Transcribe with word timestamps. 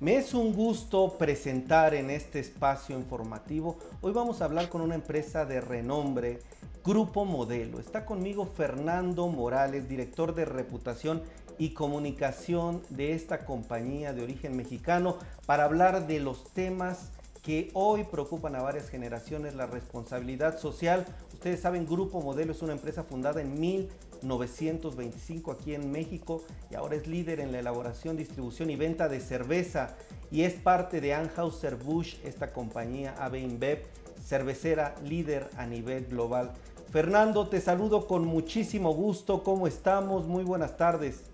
Me 0.00 0.14
es 0.14 0.32
un 0.32 0.52
gusto 0.52 1.18
presentar 1.18 1.92
en 1.92 2.10
este 2.10 2.38
espacio 2.38 2.96
informativo. 2.96 3.78
Hoy 4.00 4.12
vamos 4.12 4.40
a 4.40 4.44
hablar 4.44 4.68
con 4.68 4.80
una 4.80 4.94
empresa 4.94 5.44
de 5.44 5.60
renombre, 5.60 6.38
Grupo 6.84 7.24
Modelo. 7.24 7.80
Está 7.80 8.06
conmigo 8.06 8.46
Fernando 8.46 9.26
Morales, 9.26 9.88
director 9.88 10.36
de 10.36 10.44
reputación 10.44 11.20
y 11.58 11.70
comunicación 11.70 12.80
de 12.90 13.12
esta 13.12 13.44
compañía 13.44 14.12
de 14.12 14.22
origen 14.22 14.56
mexicano, 14.56 15.16
para 15.46 15.64
hablar 15.64 16.06
de 16.06 16.20
los 16.20 16.44
temas 16.52 17.10
que 17.42 17.70
hoy 17.72 18.04
preocupan 18.04 18.54
a 18.54 18.62
varias 18.62 18.88
generaciones, 18.90 19.56
la 19.56 19.66
responsabilidad 19.66 20.60
social. 20.60 21.06
Ustedes 21.32 21.60
saben, 21.60 21.86
Grupo 21.86 22.20
Modelo 22.20 22.52
es 22.52 22.62
una 22.62 22.74
empresa 22.74 23.02
fundada 23.02 23.40
en 23.40 23.58
1925 24.22 25.52
aquí 25.52 25.74
en 25.74 25.90
México 25.90 26.42
y 26.70 26.74
ahora 26.74 26.96
es 26.96 27.06
líder 27.06 27.40
en 27.40 27.52
la 27.52 27.60
elaboración, 27.60 28.16
distribución 28.16 28.70
y 28.70 28.76
venta 28.76 29.08
de 29.08 29.20
cerveza 29.20 29.96
y 30.30 30.42
es 30.42 30.54
parte 30.54 31.00
de 31.00 31.14
Anheuser-Busch, 31.14 32.16
esta 32.24 32.52
compañía 32.52 33.14
AB 33.18 33.36
InBev, 33.36 33.84
cervecera 34.22 34.94
líder 35.04 35.48
a 35.56 35.66
nivel 35.66 36.06
global. 36.06 36.52
Fernando, 36.90 37.48
te 37.48 37.60
saludo 37.60 38.06
con 38.06 38.24
muchísimo 38.24 38.94
gusto. 38.94 39.42
¿Cómo 39.42 39.66
estamos? 39.66 40.26
Muy 40.26 40.42
buenas 40.42 40.76
tardes. 40.76 41.24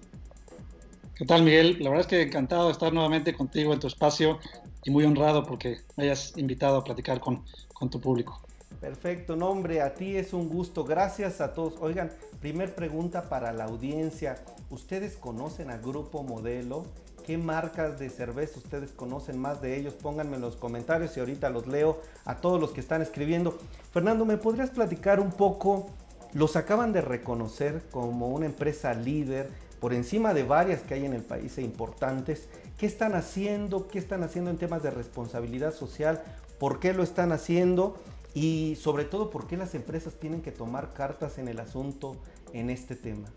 ¿Qué 1.14 1.24
tal, 1.24 1.44
Miguel? 1.44 1.78
La 1.80 1.90
verdad 1.90 2.00
es 2.00 2.06
que 2.08 2.22
encantado 2.22 2.66
de 2.66 2.72
estar 2.72 2.92
nuevamente 2.92 3.34
contigo 3.34 3.72
en 3.72 3.78
tu 3.78 3.86
espacio 3.86 4.40
y 4.82 4.90
muy 4.90 5.04
honrado 5.04 5.44
porque 5.44 5.78
me 5.96 6.04
hayas 6.04 6.36
invitado 6.36 6.78
a 6.78 6.84
platicar 6.84 7.20
con, 7.20 7.44
con 7.72 7.88
tu 7.88 8.00
público. 8.00 8.43
Perfecto, 8.84 9.34
nombre, 9.34 9.80
a 9.80 9.94
ti 9.94 10.14
es 10.14 10.34
un 10.34 10.46
gusto. 10.46 10.84
Gracias 10.84 11.40
a 11.40 11.54
todos. 11.54 11.76
Oigan, 11.80 12.10
primer 12.42 12.74
pregunta 12.74 13.30
para 13.30 13.50
la 13.54 13.64
audiencia. 13.64 14.36
¿Ustedes 14.68 15.16
conocen 15.16 15.70
a 15.70 15.78
Grupo 15.78 16.22
Modelo? 16.22 16.84
¿Qué 17.24 17.38
marcas 17.38 17.98
de 17.98 18.10
cerveza 18.10 18.58
ustedes 18.58 18.92
conocen 18.92 19.38
más 19.38 19.62
de 19.62 19.78
ellos? 19.78 19.94
Pónganme 19.94 20.36
en 20.36 20.42
los 20.42 20.56
comentarios 20.56 21.16
y 21.16 21.20
ahorita 21.20 21.48
los 21.48 21.66
leo 21.66 22.02
a 22.26 22.36
todos 22.42 22.60
los 22.60 22.72
que 22.72 22.80
están 22.80 23.00
escribiendo. 23.00 23.58
Fernando, 23.90 24.26
¿me 24.26 24.36
podrías 24.36 24.68
platicar 24.68 25.18
un 25.18 25.32
poco? 25.32 25.86
Los 26.34 26.54
acaban 26.54 26.92
de 26.92 27.00
reconocer 27.00 27.84
como 27.90 28.28
una 28.28 28.44
empresa 28.44 28.92
líder 28.92 29.48
por 29.80 29.94
encima 29.94 30.34
de 30.34 30.42
varias 30.42 30.82
que 30.82 30.92
hay 30.92 31.06
en 31.06 31.14
el 31.14 31.22
país 31.22 31.56
e 31.56 31.62
importantes. 31.62 32.48
¿Qué 32.76 32.84
están 32.84 33.14
haciendo? 33.14 33.88
¿Qué 33.88 33.98
están 33.98 34.22
haciendo 34.24 34.50
en 34.50 34.58
temas 34.58 34.82
de 34.82 34.90
responsabilidad 34.90 35.72
social? 35.72 36.22
¿Por 36.58 36.80
qué 36.80 36.92
lo 36.92 37.02
están 37.02 37.32
haciendo? 37.32 37.96
Y 38.34 38.76
sobre 38.76 39.04
todo, 39.04 39.30
¿por 39.30 39.46
qué 39.46 39.56
las 39.56 39.74
empresas 39.74 40.18
tienen 40.18 40.42
que 40.42 40.50
tomar 40.50 40.92
cartas 40.92 41.38
en 41.38 41.46
el 41.48 41.60
asunto 41.60 42.16
en 42.52 42.68
este 42.68 42.96
tema? 42.96 43.28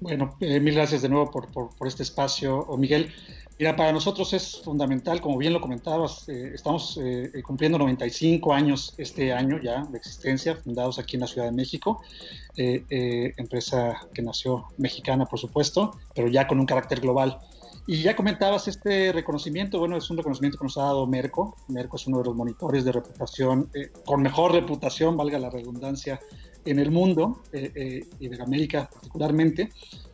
Bueno, 0.00 0.36
eh, 0.40 0.60
mil 0.60 0.74
gracias 0.74 1.00
de 1.00 1.08
nuevo 1.08 1.30
por, 1.30 1.88
este 1.88 2.02
espacio, 2.02 2.66
Miguel. 2.76 3.10
Mira, 3.58 3.74
para 3.74 3.92
nosotros 3.92 4.34
es 4.34 4.60
fundamental, 4.62 5.20
como 5.22 5.38
bien 5.38 5.54
lo 5.54 5.60
comentabas, 5.60 6.28
eh, 6.28 6.50
estamos 6.52 7.00
eh, 7.00 7.30
cumpliendo 7.46 7.78
95 7.78 8.52
años 8.52 8.94
este 8.98 9.32
año 9.32 9.58
ya 9.62 9.84
de 9.84 9.96
existencia, 9.96 10.56
fundados 10.56 10.98
aquí 10.98 11.16
en 11.16 11.20
la 11.20 11.26
Ciudad 11.28 11.46
de 11.46 11.52
México, 11.52 12.02
empresa 12.56 14.00
que 14.12 14.22
nació 14.22 14.64
mexicana, 14.76 15.24
por 15.24 15.38
supuesto, 15.38 15.92
pero 16.14 16.28
ya 16.28 16.46
con 16.46 16.58
un 16.60 16.66
carácter 16.66 17.00
global. 17.00 17.38
Y 17.86 18.02
ya 18.02 18.16
comentabas 18.16 18.66
este 18.66 19.12
reconocimiento, 19.12 19.78
bueno, 19.78 19.96
es 19.98 20.08
un 20.08 20.16
reconocimiento 20.16 20.56
que 20.56 20.64
nos 20.64 20.78
ha 20.78 20.84
dado 20.84 21.06
Merco. 21.06 21.54
Merco 21.68 21.96
es 21.96 22.06
uno 22.06 22.18
de 22.18 22.24
los 22.24 22.34
monitores 22.34 22.82
de 22.84 22.92
reputación, 22.92 23.68
eh, 23.74 23.90
con 24.06 24.22
mejor 24.22 24.52
reputación, 24.52 25.18
valga 25.18 25.38
la 25.38 25.50
redundancia, 25.50 26.18
en 26.64 26.78
el 26.78 26.90
mundo, 26.90 27.42
eh, 27.52 27.70
eh, 27.74 28.06
y 28.18 28.28
de 28.28 28.42
América 28.42 28.88
particularmente. 28.90 29.68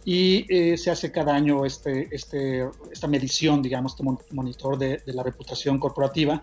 Y 0.04 0.46
se 0.76 0.90
hace 0.90 1.12
cada 1.12 1.32
año 1.32 1.64
este, 1.64 2.08
este, 2.10 2.68
esta 2.90 3.06
medición, 3.06 3.62
digamos, 3.62 3.92
este 3.92 4.02
monitor 4.34 4.76
de, 4.76 5.00
la 5.06 5.22
reputación 5.22 5.78
corporativa. 5.78 6.42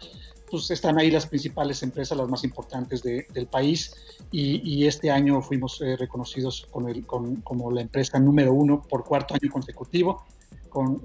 Pues 0.49 0.71
están 0.71 0.97
ahí 0.97 1.11
las 1.11 1.25
principales 1.25 1.83
empresas, 1.83 2.17
las 2.17 2.29
más 2.29 2.45
importantes 2.45 3.03
del 3.03 3.47
país, 3.47 3.93
y, 4.31 4.85
este 4.85 5.11
año 5.11 5.41
fuimos 5.41 5.79
reconocidos 5.97 6.67
con 6.71 6.87
el, 6.87 7.05
como 7.05 7.71
la 7.71 7.81
empresa 7.81 8.17
número 8.17 8.53
uno 8.53 8.81
por 8.87 9.03
cuarto 9.03 9.33
año 9.33 9.51
consecutivo 9.51 10.23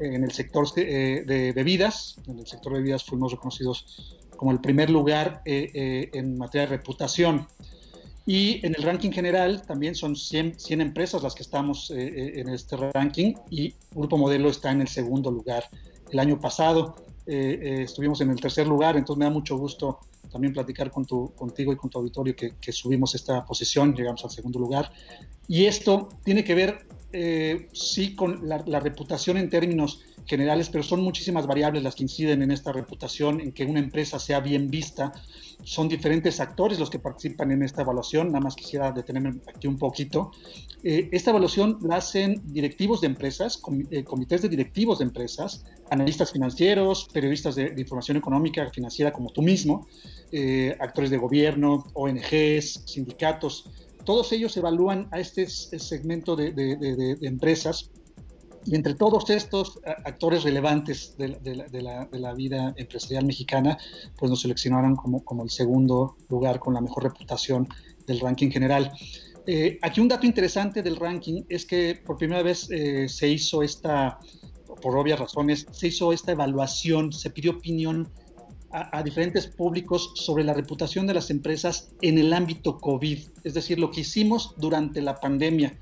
en 0.00 0.24
el 0.24 0.32
sector 0.32 0.66
eh, 0.76 1.24
de 1.26 1.52
bebidas. 1.52 2.16
En 2.26 2.38
el 2.38 2.46
sector 2.46 2.72
de 2.72 2.78
bebidas 2.80 3.04
fuimos 3.04 3.32
reconocidos 3.32 4.18
como 4.36 4.52
el 4.52 4.60
primer 4.60 4.90
lugar 4.90 5.42
eh, 5.44 5.70
eh, 5.74 6.10
en 6.12 6.36
materia 6.36 6.66
de 6.66 6.76
reputación. 6.76 7.46
Y 8.24 8.64
en 8.64 8.74
el 8.76 8.82
ranking 8.82 9.10
general 9.10 9.62
también 9.62 9.94
son 9.94 10.14
100, 10.14 10.58
100 10.58 10.80
empresas 10.80 11.22
las 11.22 11.34
que 11.34 11.42
estamos 11.42 11.90
en 11.90 12.48
este 12.50 12.76
ranking 12.76 13.34
y 13.50 13.74
Grupo 13.92 14.16
Modelo 14.16 14.48
está 14.48 14.70
en 14.70 14.80
el 14.80 14.86
segundo 14.86 15.28
lugar. 15.30 15.64
El 16.08 16.20
año 16.20 16.38
pasado 16.38 16.94
estuvimos 17.26 18.20
en 18.20 18.30
el 18.30 18.40
tercer 18.40 18.68
lugar, 18.68 18.96
entonces 18.96 19.18
me 19.18 19.24
da 19.24 19.30
mucho 19.32 19.56
gusto 19.58 19.98
también 20.30 20.52
platicar 20.52 20.92
con 20.92 21.04
tu, 21.04 21.34
contigo 21.34 21.72
y 21.72 21.76
con 21.76 21.90
tu 21.90 21.98
auditorio 21.98 22.36
que, 22.36 22.54
que 22.60 22.70
subimos 22.70 23.16
esta 23.16 23.44
posición, 23.44 23.92
llegamos 23.92 24.22
al 24.24 24.30
segundo 24.30 24.60
lugar. 24.60 24.92
Y 25.48 25.66
esto 25.66 26.08
tiene 26.22 26.44
que 26.44 26.54
ver 26.54 26.86
eh, 27.12 27.68
sí 27.72 28.14
con 28.14 28.48
la, 28.48 28.80
reputación 28.80 29.36
en 29.36 29.50
términos 29.50 30.00
generales, 30.26 30.68
pero 30.70 30.82
son 30.82 31.02
muchísimas 31.02 31.46
variables 31.46 31.82
las 31.82 31.94
que 31.94 32.04
inciden 32.04 32.42
en 32.42 32.50
esta 32.50 32.72
reputación, 32.72 33.40
en 33.40 33.52
que 33.52 33.64
una 33.64 33.80
empresa 33.80 34.18
sea 34.18 34.40
bien 34.40 34.70
vista. 34.70 35.12
Son 35.62 35.88
diferentes 35.88 36.40
actores 36.40 36.78
los 36.78 36.90
que 36.90 36.98
participan 36.98 37.50
en 37.50 37.62
esta 37.62 37.82
evaluación, 37.82 38.28
nada 38.28 38.40
más 38.40 38.56
quisiera 38.56 38.92
detenerme 38.92 39.40
aquí 39.54 39.66
un 39.66 39.78
poquito. 39.78 40.32
Eh, 40.82 41.08
esta 41.12 41.30
evaluación 41.30 41.78
la 41.82 41.96
hacen 41.96 42.40
directivos 42.46 43.00
de 43.00 43.08
empresas, 43.08 43.60
eh, 43.90 44.04
comités 44.04 44.42
de 44.42 44.48
directivos 44.48 44.98
de 44.98 45.04
empresas, 45.04 45.64
analistas 45.90 46.32
financieros, 46.32 47.08
periodistas 47.12 47.54
de, 47.54 47.74
información 47.76 48.16
económica, 48.16 48.68
financiera 48.70 49.12
como 49.12 49.30
tú 49.30 49.42
mismo, 49.42 49.86
actores 50.80 51.10
de 51.10 51.18
gobierno, 51.18 51.84
ONGs, 51.92 52.84
sindicatos, 52.86 53.70
todos 54.04 54.32
ellos 54.32 54.56
evalúan 54.56 55.08
a 55.10 55.20
este 55.20 55.46
segmento 55.48 56.36
de, 56.36 57.16
empresas 57.22 57.90
y 58.64 58.76
entre 58.76 58.94
todos 58.94 59.28
estos 59.30 59.80
actores 60.04 60.44
relevantes 60.44 61.16
de, 61.18 61.82
la, 62.12 62.34
vida 62.34 62.74
empresarial 62.76 63.26
mexicana, 63.26 63.76
pues 64.16 64.30
nos 64.30 64.42
seleccionaron 64.42 64.94
como, 64.96 65.24
como 65.24 65.42
el 65.42 65.50
segundo 65.50 66.16
lugar 66.28 66.60
con 66.60 66.74
la 66.74 66.80
mejor 66.80 67.04
reputación 67.04 67.68
del 68.06 68.20
ranking 68.20 68.50
general. 68.50 68.92
Eh, 69.46 69.78
aquí 69.82 70.00
un 70.00 70.08
dato 70.08 70.26
interesante 70.26 70.82
del 70.82 70.96
ranking 70.96 71.42
es 71.48 71.66
que 71.66 72.00
por 72.06 72.16
primera 72.16 72.42
vez 72.42 72.70
eh, 72.70 73.08
se 73.08 73.28
hizo 73.28 73.62
esta, 73.62 74.18
por 74.80 74.96
obvias 74.96 75.18
razones, 75.18 75.66
se 75.72 75.88
hizo 75.88 76.12
esta 76.12 76.32
evaluación, 76.32 77.12
se 77.12 77.30
pidió 77.30 77.52
opinión 77.52 78.08
a, 78.72 79.02
diferentes 79.02 79.46
públicos 79.46 80.12
sobre 80.14 80.44
la 80.44 80.54
reputación 80.54 81.06
de 81.06 81.14
las 81.14 81.30
empresas 81.30 81.92
en 82.00 82.18
el 82.18 82.32
ámbito 82.32 82.78
COVID, 82.78 83.18
es 83.44 83.54
decir, 83.54 83.78
lo 83.78 83.90
que 83.90 84.00
hicimos 84.00 84.54
durante 84.56 85.02
la 85.02 85.20
pandemia. 85.20 85.78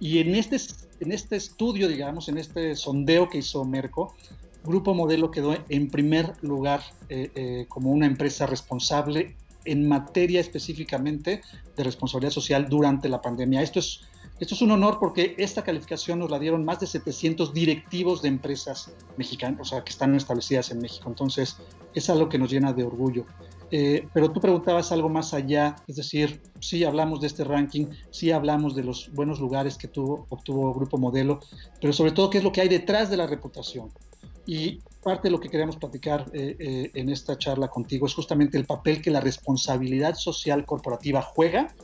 Y 0.00 0.18
en 0.18 0.34
este, 0.34 0.56
en 1.00 1.12
este 1.12 1.36
estudio, 1.36 1.86
digamos, 1.86 2.28
en 2.28 2.38
este 2.38 2.74
sondeo 2.74 3.28
que 3.28 3.38
hizo 3.38 3.64
Merco, 3.64 4.14
Grupo 4.64 4.94
Modelo 4.94 5.30
quedó 5.30 5.56
en 5.68 5.90
primer 5.90 6.32
lugar 6.42 6.82
eh, 7.08 7.30
eh, 7.34 7.66
como 7.68 7.92
una 7.92 8.06
empresa 8.06 8.46
responsable 8.46 9.36
en 9.64 9.86
materia 9.86 10.40
específicamente 10.40 11.42
de 11.76 11.84
responsabilidad 11.84 12.32
social 12.32 12.68
durante 12.68 13.08
la 13.08 13.20
pandemia. 13.22 13.62
Esto 13.62 13.78
es 13.78 14.00
esto 14.40 14.54
es 14.54 14.62
un 14.62 14.72
honor 14.72 14.98
porque 14.98 15.34
esta 15.38 15.62
calificación 15.62 16.18
nos 16.18 16.30
la 16.30 16.38
dieron 16.38 16.64
más 16.64 16.80
de 16.80 16.86
700 16.86 17.54
directivos 17.54 18.20
de 18.20 18.28
empresas 18.28 18.92
mexicanas, 19.16 19.60
o 19.60 19.64
sea, 19.64 19.84
que 19.84 19.90
están 19.90 20.14
establecidas 20.14 20.70
en 20.72 20.80
México. 20.80 21.08
Entonces, 21.08 21.56
es 21.94 22.10
algo 22.10 22.28
que 22.28 22.38
nos 22.38 22.50
llena 22.50 22.72
de 22.72 22.82
orgullo. 22.82 23.26
Eh, 23.70 24.08
pero 24.12 24.30
tú 24.30 24.40
preguntabas 24.40 24.92
algo 24.92 25.08
más 25.08 25.34
allá, 25.34 25.76
es 25.86 25.96
decir, 25.96 26.42
sí 26.60 26.84
hablamos 26.84 27.20
de 27.20 27.28
este 27.28 27.44
ranking, 27.44 27.86
sí 28.10 28.32
hablamos 28.32 28.74
de 28.74 28.84
los 28.84 29.10
buenos 29.12 29.40
lugares 29.40 29.78
que 29.78 29.88
tuvo, 29.88 30.26
obtuvo 30.28 30.74
Grupo 30.74 30.98
Modelo, 30.98 31.40
pero 31.80 31.92
sobre 31.92 32.12
todo 32.12 32.30
qué 32.30 32.38
es 32.38 32.44
lo 32.44 32.52
que 32.52 32.60
hay 32.60 32.68
detrás 32.68 33.10
de 33.10 33.16
la 33.16 33.26
reputación. 33.26 33.90
Y 34.46 34.80
parte 35.02 35.28
de 35.28 35.32
lo 35.32 35.40
que 35.40 35.48
queremos 35.48 35.76
platicar 35.76 36.30
eh, 36.32 36.56
eh, 36.58 36.90
en 36.94 37.08
esta 37.08 37.38
charla 37.38 37.68
contigo 37.68 38.06
es 38.06 38.14
justamente 38.14 38.58
el 38.58 38.66
papel 38.66 39.00
que 39.00 39.10
la 39.10 39.20
responsabilidad 39.20 40.14
social 40.14 40.66
corporativa 40.66 41.22
juega 41.22 41.74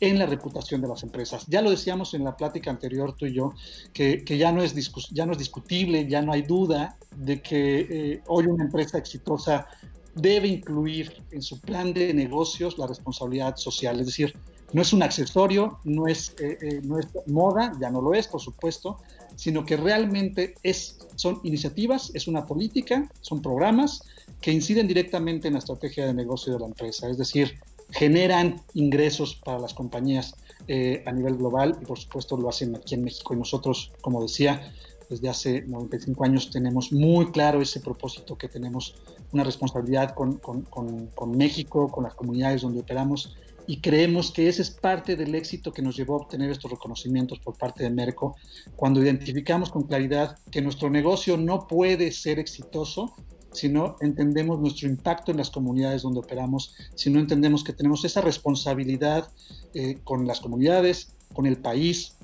en 0.00 0.18
la 0.18 0.26
reputación 0.26 0.80
de 0.80 0.88
las 0.88 1.02
empresas. 1.02 1.46
Ya 1.46 1.62
lo 1.62 1.70
decíamos 1.70 2.14
en 2.14 2.24
la 2.24 2.36
plática 2.36 2.70
anterior 2.70 3.14
tú 3.16 3.26
y 3.26 3.34
yo, 3.34 3.52
que, 3.92 4.22
ya, 4.26 4.52
no 4.52 4.62
es 4.62 4.74
ya 5.10 5.26
no 5.26 5.32
es 5.32 5.38
discutible, 5.38 6.08
ya 6.08 6.22
no 6.22 6.32
hay 6.32 6.42
duda 6.42 6.96
de 7.16 7.40
que 7.40 7.80
eh, 7.80 8.22
hoy 8.26 8.46
una 8.46 8.64
empresa 8.64 8.98
exitosa 8.98 9.66
debe 10.14 10.48
incluir 10.48 11.22
en 11.30 11.42
su 11.42 11.60
plan 11.60 11.92
de 11.92 12.14
negocios 12.14 12.78
la 12.78 12.86
responsabilidad 12.86 13.56
social, 13.56 13.98
es 14.00 14.06
decir, 14.06 14.36
no 14.72 14.82
es 14.82 14.92
un 14.92 15.02
accesorio, 15.02 15.78
no 15.84 16.08
es, 16.08 16.34
eh, 16.40 16.58
eh, 16.60 16.80
no 16.82 16.98
es 16.98 17.06
moda, 17.26 17.72
ya 17.80 17.90
no 17.90 18.00
lo 18.00 18.12
es, 18.12 18.26
por 18.26 18.40
supuesto, 18.40 18.98
sino 19.36 19.64
que 19.64 19.76
realmente 19.76 20.54
es, 20.64 20.98
son 21.14 21.40
iniciativas, 21.44 22.10
es 22.14 22.26
una 22.26 22.44
política, 22.44 23.08
son 23.20 23.40
programas 23.40 24.02
que 24.40 24.50
inciden 24.50 24.88
directamente 24.88 25.46
en 25.46 25.54
la 25.54 25.60
estrategia 25.60 26.06
de 26.06 26.14
negocio 26.14 26.52
de 26.52 26.58
la 26.58 26.66
empresa. 26.66 27.08
Es 27.08 27.18
decir, 27.18 27.54
generan 27.90 28.62
ingresos 28.74 29.36
para 29.36 29.58
las 29.58 29.74
compañías 29.74 30.34
eh, 30.66 31.02
a 31.06 31.12
nivel 31.12 31.36
global 31.36 31.78
y 31.80 31.84
por 31.84 31.98
supuesto 31.98 32.36
lo 32.36 32.48
hacen 32.48 32.74
aquí 32.74 32.94
en 32.94 33.04
México. 33.04 33.34
Y 33.34 33.36
nosotros, 33.36 33.92
como 34.00 34.22
decía, 34.22 34.72
desde 35.08 35.28
hace 35.28 35.62
95 35.62 36.24
años 36.24 36.50
tenemos 36.50 36.92
muy 36.92 37.30
claro 37.30 37.60
ese 37.60 37.80
propósito 37.80 38.36
que 38.36 38.48
tenemos 38.48 38.94
una 39.32 39.44
responsabilidad 39.44 40.14
con, 40.14 40.38
con, 40.38 40.62
con, 40.62 41.36
México, 41.36 41.90
con 41.90 42.04
las 42.04 42.14
comunidades 42.14 42.62
donde 42.62 42.80
operamos 42.80 43.36
y 43.66 43.80
creemos 43.80 44.30
que 44.30 44.48
ese 44.48 44.62
es 44.62 44.70
parte 44.70 45.16
del 45.16 45.34
éxito 45.34 45.72
que 45.72 45.82
nos 45.82 45.96
llevó 45.96 46.14
a 46.14 46.18
obtener 46.18 46.50
estos 46.50 46.70
reconocimientos 46.70 47.38
por 47.40 47.56
parte 47.56 47.82
de 47.82 47.90
Merco, 47.90 48.36
cuando 48.76 49.02
identificamos 49.02 49.70
con 49.70 49.84
claridad 49.84 50.38
que 50.50 50.60
nuestro 50.60 50.90
negocio 50.90 51.36
no 51.36 51.66
puede 51.66 52.12
ser 52.12 52.38
exitoso 52.38 53.14
si 53.54 53.68
no 53.68 53.96
entendemos 54.00 54.60
nuestro 54.60 54.88
impacto 54.88 55.30
en 55.30 55.38
las 55.38 55.50
comunidades 55.50 56.02
donde 56.02 56.20
operamos, 56.20 56.74
si 56.94 57.08
no 57.08 57.20
entendemos 57.20 57.62
que 57.62 57.72
tenemos 57.72 58.04
esa 58.04 58.20
responsabilidad 58.20 59.28
eh, 59.74 59.98
con 60.04 60.26
las 60.26 60.40
comunidades, 60.40 61.14
con 61.32 61.46
el 61.46 61.56
país, 61.56 62.16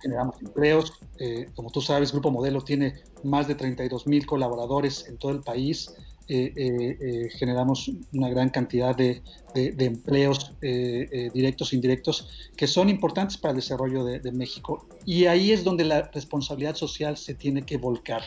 generamos 0.00 0.40
empleos. 0.40 0.92
Eh, 1.18 1.48
como 1.54 1.70
tú 1.70 1.80
sabes, 1.80 2.12
Grupo 2.12 2.30
Modelo 2.30 2.60
tiene 2.60 2.94
más 3.24 3.48
de 3.48 3.56
32 3.56 4.06
mil 4.06 4.26
colaboradores 4.26 5.08
en 5.08 5.16
todo 5.18 5.32
el 5.32 5.40
país. 5.40 5.92
Eh, 6.26 7.28
generamos 7.36 7.90
una 8.14 8.30
gran 8.30 8.48
cantidad 8.48 8.96
de, 8.96 9.22
empleos 9.54 10.54
directos 10.60 11.72
e 11.72 11.76
indirectos 11.76 12.28
que 12.56 12.66
son 12.66 12.88
importantes 12.88 13.36
para 13.36 13.50
el 13.50 13.56
desarrollo 13.56 14.04
de, 14.04 14.20
de 14.20 14.32
México. 14.32 14.86
Y 15.04 15.26
ahí 15.26 15.52
es 15.52 15.64
donde 15.64 15.84
la 15.84 16.02
responsabilidad 16.02 16.76
social 16.76 17.16
se 17.18 17.34
tiene 17.34 17.62
que 17.62 17.76
volcar 17.76 18.22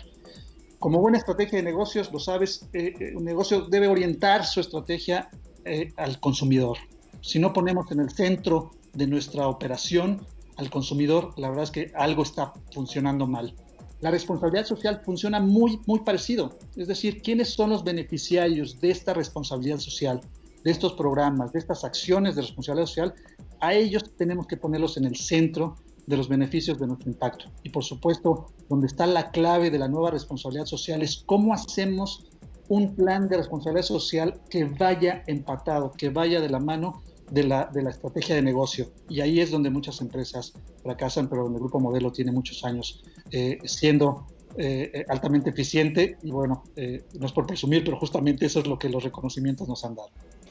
como 0.80 1.00
buena 1.00 1.18
estrategia 1.18 1.58
de 1.58 1.64
negocios, 1.64 2.12
lo 2.12 2.20
sabes, 2.20 2.70
eh, 2.74 2.94
eh, 3.00 3.14
un 3.16 3.26
negocio 3.26 3.62
debe 3.62 3.88
orientar 3.88 4.46
su 4.46 4.60
estrategia 4.60 5.30
eh, 5.66 5.92
al 5.98 6.20
consumidor. 6.20 6.78
Si 7.22 7.40
no 7.40 7.52
ponemos 7.52 7.92
en 7.92 8.00
el 8.00 8.12
centro 8.12 8.72
de 8.94 9.08
nuestra 9.08 9.48
operación 9.48 10.26
al 10.56 10.70
consumidor, 10.70 11.34
la 11.38 11.50
verdad 11.50 11.64
es 11.64 11.72
que 11.72 11.92
algo 11.96 12.24
está 12.24 12.54
funcionando 12.74 13.26
mal. 13.28 13.56
La 14.02 14.12
responsabilidad 14.12 14.66
social 14.66 15.02
funciona 15.04 15.40
muy, 15.40 15.80
muy 15.88 16.02
parecido. 16.02 16.58
Es 16.76 16.88
decir, 16.88 17.22
¿quiénes 17.24 17.50
son 17.50 17.72
los 17.72 17.84
beneficiarios 17.84 18.80
de 18.80 18.92
esta 18.92 19.14
responsabilidad 19.14 19.80
social, 19.80 20.22
de 20.64 20.72
estos 20.72 20.94
programas, 20.94 21.52
de 21.52 21.60
estas 21.60 21.84
acciones 21.84 22.36
de 22.36 22.44
responsabilidad 22.44 22.86
social? 22.86 23.14
A 23.60 23.74
ellos 23.74 24.04
tenemos 24.16 24.46
que 24.46 24.58
ponerlos 24.58 24.98
en 24.98 25.06
el 25.06 25.16
centro 25.16 25.76
de 26.08 26.18
los 26.18 26.28
beneficios 26.28 26.80
de 26.80 26.88
nuestro 26.88 27.12
impacto. 27.12 27.46
Y 27.64 27.70
por 27.70 27.84
supuesto, 27.84 28.48
donde 28.70 28.88
está 28.88 29.06
la 29.06 29.30
clave 29.30 29.70
de 29.70 29.78
la 29.78 29.88
nueva 29.88 30.10
responsabilidad 30.10 30.66
social 30.66 31.02
es 31.02 31.24
cómo 31.26 31.54
hacemos 31.54 32.26
un 32.70 32.96
plan 32.96 33.28
de 33.30 33.38
responsabilidad 33.38 33.86
social 33.86 34.42
que 34.50 34.66
vaya 34.66 35.24
empatado, 35.28 35.92
que 35.92 36.10
vaya 36.10 36.42
de 36.42 36.50
la 36.50 36.60
mano 36.60 37.04
de 37.30 37.44
la, 37.44 37.66
de 37.66 37.84
la 37.84 37.90
estrategia 37.90 38.36
de 38.36 38.42
negocio. 38.42 38.90
Y 39.10 39.22
ahí 39.22 39.40
es 39.40 39.52
donde 39.52 39.70
muchas 39.70 40.02
empresas 40.02 40.54
fracasan, 40.82 41.28
pero 41.28 41.44
donde 41.44 41.58
el 41.58 41.62
Grupo 41.62 41.80
Modelo 41.80 42.12
tiene 42.12 42.32
muchos 42.32 42.64
años 42.64 43.04
eh, 43.32 43.60
siendo 43.66 44.28
eh, 44.58 45.06
altamente 45.10 45.50
eficiente. 45.50 46.18
Y 46.24 46.32
bueno, 46.32 46.64
eh, 46.76 47.04
no 47.20 47.26
es 47.26 47.32
por 47.32 47.46
presumir, 47.46 47.84
pero 47.84 47.98
justamente 47.98 48.46
eso 48.46 48.60
es 48.60 48.68
lo 48.68 48.80
que 48.80 48.90
los 48.90 49.04
reconocimientos 49.04 49.68
nos 49.68 49.84
han 49.84 49.96
dado. 49.96 50.10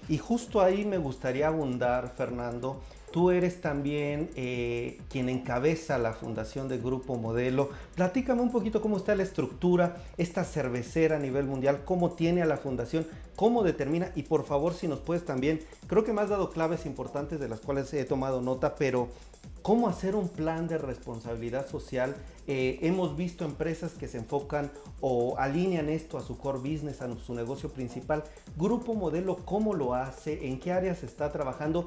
Y 0.08 0.18
justo 0.18 0.60
ahí 0.60 0.84
me 0.84 0.98
gustaría 0.98 1.48
abundar, 1.48 2.14
Fernando, 2.16 2.80
Tú 3.16 3.30
eres 3.30 3.62
también 3.62 4.28
eh, 4.36 5.00
quien 5.08 5.30
encabeza 5.30 5.96
la 5.96 6.12
fundación 6.12 6.68
de 6.68 6.76
Grupo 6.76 7.16
Modelo. 7.16 7.70
Platícame 7.94 8.42
un 8.42 8.52
poquito 8.52 8.82
cómo 8.82 8.98
está 8.98 9.14
la 9.14 9.22
estructura, 9.22 10.04
esta 10.18 10.44
cervecera 10.44 11.16
a 11.16 11.18
nivel 11.18 11.46
mundial, 11.46 11.80
cómo 11.86 12.10
tiene 12.10 12.42
a 12.42 12.44
la 12.44 12.58
fundación, 12.58 13.06
cómo 13.34 13.62
determina 13.62 14.12
y 14.16 14.24
por 14.24 14.44
favor 14.44 14.74
si 14.74 14.86
nos 14.86 15.00
puedes 15.00 15.24
también, 15.24 15.60
creo 15.86 16.04
que 16.04 16.12
me 16.12 16.20
has 16.20 16.28
dado 16.28 16.50
claves 16.50 16.84
importantes 16.84 17.40
de 17.40 17.48
las 17.48 17.60
cuales 17.60 17.90
he 17.94 18.04
tomado 18.04 18.42
nota, 18.42 18.74
pero 18.74 19.08
cómo 19.62 19.88
hacer 19.88 20.14
un 20.14 20.28
plan 20.28 20.68
de 20.68 20.78
responsabilidad 20.78 21.66
social. 21.66 22.14
Eh, 22.46 22.78
hemos 22.82 23.16
visto 23.16 23.44
empresas 23.44 23.94
que 23.94 24.06
se 24.06 24.18
enfocan 24.18 24.70
o 25.00 25.36
alinean 25.38 25.88
esto 25.88 26.18
a 26.18 26.22
su 26.22 26.38
core 26.38 26.58
business, 26.58 27.02
a 27.02 27.08
su 27.18 27.34
negocio 27.34 27.70
principal. 27.70 28.22
Grupo 28.56 28.94
Modelo, 28.94 29.38
¿cómo 29.44 29.74
lo 29.74 29.94
hace? 29.94 30.46
¿En 30.46 30.60
qué 30.60 30.70
áreas 30.70 31.02
está 31.02 31.32
trabajando? 31.32 31.86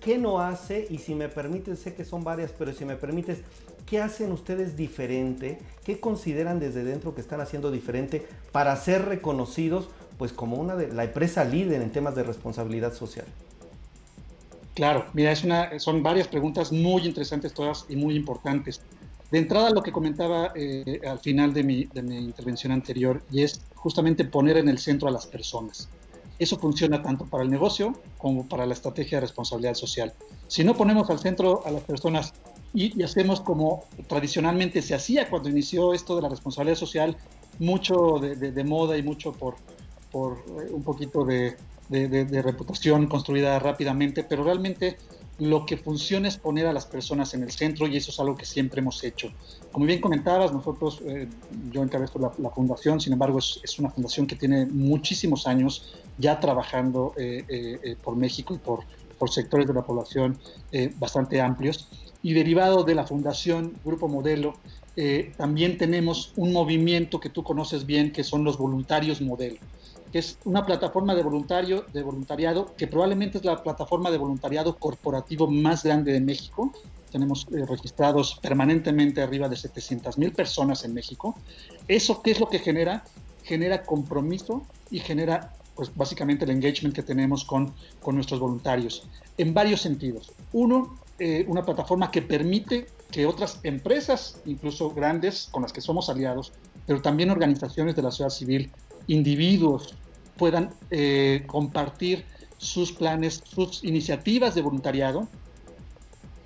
¿Qué 0.00 0.16
no 0.16 0.40
hace? 0.40 0.86
Y 0.88 0.98
si 0.98 1.14
me 1.14 1.28
permites, 1.28 1.78
sé 1.78 1.94
que 1.94 2.04
son 2.04 2.24
varias, 2.24 2.52
pero 2.52 2.72
si 2.72 2.84
me 2.84 2.96
permites, 2.96 3.42
¿qué 3.86 4.00
hacen 4.00 4.32
ustedes 4.32 4.76
diferente? 4.76 5.58
¿Qué 5.84 6.00
consideran 6.00 6.58
desde 6.58 6.84
dentro 6.84 7.14
que 7.14 7.20
están 7.20 7.40
haciendo 7.40 7.70
diferente 7.70 8.26
para 8.50 8.74
ser 8.76 9.04
reconocidos 9.04 9.90
pues 10.16 10.32
como 10.32 10.56
una 10.56 10.76
de 10.76 10.88
la 10.92 11.04
empresa 11.04 11.44
líder 11.44 11.82
en 11.82 11.92
temas 11.92 12.14
de 12.14 12.22
responsabilidad 12.22 12.94
social? 12.94 13.26
Claro, 14.74 15.06
mira, 15.12 15.32
es 15.32 15.44
una, 15.44 15.78
son 15.78 16.02
varias 16.02 16.28
preguntas 16.28 16.72
muy 16.72 17.06
interesantes 17.06 17.52
todas 17.52 17.84
y 17.88 17.96
muy 17.96 18.16
importantes. 18.16 18.80
De 19.30 19.38
entrada, 19.38 19.70
lo 19.70 19.82
que 19.82 19.92
comentaba 19.92 20.52
eh, 20.54 21.00
al 21.06 21.18
final 21.18 21.52
de 21.52 21.62
mi, 21.62 21.84
de 21.84 22.02
mi 22.02 22.16
intervención 22.18 22.72
anterior, 22.72 23.22
y 23.30 23.42
es 23.42 23.60
justamente 23.74 24.24
poner 24.24 24.56
en 24.56 24.68
el 24.68 24.78
centro 24.78 25.08
a 25.08 25.10
las 25.10 25.26
personas. 25.26 25.88
Eso 26.40 26.58
funciona 26.58 27.02
tanto 27.02 27.26
para 27.26 27.44
el 27.44 27.50
negocio 27.50 27.92
como 28.16 28.48
para 28.48 28.64
la 28.64 28.72
estrategia 28.72 29.18
de 29.18 29.20
responsabilidad 29.20 29.74
social. 29.74 30.14
Si 30.48 30.64
no 30.64 30.74
ponemos 30.74 31.10
al 31.10 31.18
centro 31.18 31.62
a 31.66 31.70
las 31.70 31.82
personas 31.82 32.32
y, 32.72 33.02
hacemos 33.02 33.42
como 33.42 33.84
tradicionalmente 34.08 34.80
se 34.80 34.94
hacía 34.94 35.28
cuando 35.28 35.50
inició 35.50 35.92
esto 35.92 36.16
de 36.16 36.22
la 36.22 36.30
responsabilidad 36.30 36.78
social, 36.78 37.14
mucho 37.58 38.18
de, 38.18 38.64
moda 38.64 38.96
y 38.96 39.02
mucho 39.02 39.32
por, 39.32 39.56
eh, 39.56 40.70
un 40.70 40.82
poquito 40.82 41.26
de, 41.26 41.56
reputación 41.90 43.06
construida 43.06 43.58
rápidamente, 43.58 44.24
pero 44.24 44.42
realmente 44.42 44.96
lo 45.40 45.64
que 45.64 45.78
funciona 45.78 46.28
es 46.28 46.36
poner 46.36 46.66
a 46.66 46.72
las 46.72 46.84
personas 46.84 47.32
en 47.32 47.42
el 47.42 47.50
centro 47.50 47.86
y 47.86 47.96
eso 47.96 48.10
es 48.10 48.20
algo 48.20 48.36
que 48.36 48.44
siempre 48.44 48.80
hemos 48.80 49.02
hecho. 49.02 49.32
Como 49.72 49.86
bien 49.86 50.00
comentabas, 50.00 50.52
nosotros, 50.52 51.00
eh, 51.06 51.28
yo 51.72 51.82
encabezo 51.82 52.18
la, 52.18 52.50
fundación, 52.50 53.00
sin 53.00 53.14
embargo 53.14 53.38
es, 53.38 53.78
una 53.78 53.90
fundación 53.90 54.26
que 54.26 54.36
tiene 54.36 54.66
muchísimos 54.66 55.46
años 55.46 55.94
ya 56.18 56.38
trabajando 56.38 57.14
eh, 57.16 57.44
eh, 57.48 57.96
por 58.02 58.16
México 58.16 58.54
y 58.54 58.58
por 58.58 58.84
sectores 59.30 59.66
de 59.66 59.74
la 59.74 59.82
población 59.82 60.38
bastante 60.98 61.42
amplios. 61.42 61.88
Y 62.22 62.32
derivado 62.32 62.84
de 62.84 62.94
la 62.94 63.06
fundación 63.06 63.74
Grupo 63.84 64.08
Modelo, 64.08 64.54
también 65.36 65.76
tenemos 65.76 66.32
un 66.36 66.52
movimiento 66.52 67.20
que 67.20 67.28
tú 67.28 67.42
conoces 67.42 67.84
bien, 67.84 68.12
que 68.12 68.24
son 68.24 68.44
los 68.44 68.56
voluntarios 68.56 69.20
modelo 69.20 69.58
que 70.12 70.18
es 70.18 70.38
una 70.44 70.64
plataforma 70.66 71.14
de, 71.14 71.22
voluntario, 71.22 71.84
de 71.92 72.02
voluntariado 72.02 72.74
que 72.76 72.86
probablemente 72.86 73.38
es 73.38 73.44
la 73.44 73.62
plataforma 73.62 74.10
de 74.10 74.18
voluntariado 74.18 74.76
corporativo 74.76 75.48
más 75.48 75.84
grande 75.84 76.12
de 76.12 76.20
México. 76.20 76.72
Tenemos 77.10 77.46
eh, 77.52 77.64
registrados 77.66 78.38
permanentemente 78.40 79.22
arriba 79.22 79.48
de 79.48 79.56
700 79.56 80.18
mil 80.18 80.32
personas 80.32 80.84
en 80.84 80.94
México. 80.94 81.36
¿Eso 81.88 82.22
qué 82.22 82.32
es 82.32 82.40
lo 82.40 82.48
que 82.48 82.58
genera? 82.58 83.04
Genera 83.42 83.82
compromiso 83.82 84.62
y 84.90 85.00
genera 85.00 85.54
pues 85.74 85.94
básicamente 85.94 86.44
el 86.44 86.50
engagement 86.50 86.94
que 86.94 87.02
tenemos 87.02 87.44
con, 87.44 87.72
con 88.02 88.14
nuestros 88.14 88.40
voluntarios 88.40 89.08
en 89.38 89.54
varios 89.54 89.80
sentidos. 89.80 90.32
Uno, 90.52 90.98
eh, 91.18 91.44
una 91.48 91.64
plataforma 91.64 92.10
que 92.10 92.20
permite 92.20 92.86
que 93.10 93.26
otras 93.26 93.60
empresas, 93.62 94.40
incluso 94.44 94.90
grandes 94.90 95.48
con 95.50 95.62
las 95.62 95.72
que 95.72 95.80
somos 95.80 96.10
aliados, 96.10 96.52
pero 96.86 97.00
también 97.00 97.30
organizaciones 97.30 97.96
de 97.96 98.02
la 98.02 98.10
sociedad 98.10 98.30
civil, 98.30 98.72
individuos 99.06 99.94
puedan 100.36 100.70
eh, 100.90 101.44
compartir 101.46 102.24
sus 102.56 102.92
planes, 102.92 103.42
sus 103.44 103.84
iniciativas 103.84 104.54
de 104.54 104.62
voluntariado 104.62 105.28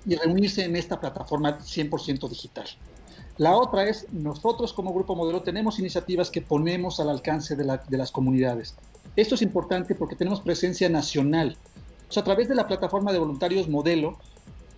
y 0.05 0.15
reunirse 0.15 0.63
en 0.63 0.75
esta 0.75 0.99
plataforma 0.99 1.59
100% 1.59 2.29
digital. 2.29 2.65
La 3.37 3.55
otra 3.57 3.83
es, 3.89 4.07
nosotros 4.13 4.71
como 4.71 4.93
Grupo 4.93 5.15
Modelo 5.15 5.41
tenemos 5.41 5.77
iniciativas 5.79 6.31
que 6.31 6.41
ponemos 6.41 6.99
al 7.01 7.09
alcance 7.09 7.55
de, 7.55 7.65
las 7.97 8.11
comunidades. 8.11 8.75
Esto 9.15 9.35
es 9.35 9.41
importante 9.41 9.93
porque 9.93 10.15
tenemos 10.15 10.39
presencia 10.39 10.87
nacional. 10.89 11.57
a 12.15 12.23
través 12.23 12.47
de 12.47 12.55
la 12.55 12.67
plataforma 12.67 13.11
de 13.11 13.19
voluntarios 13.19 13.67
Modelo, 13.67 14.17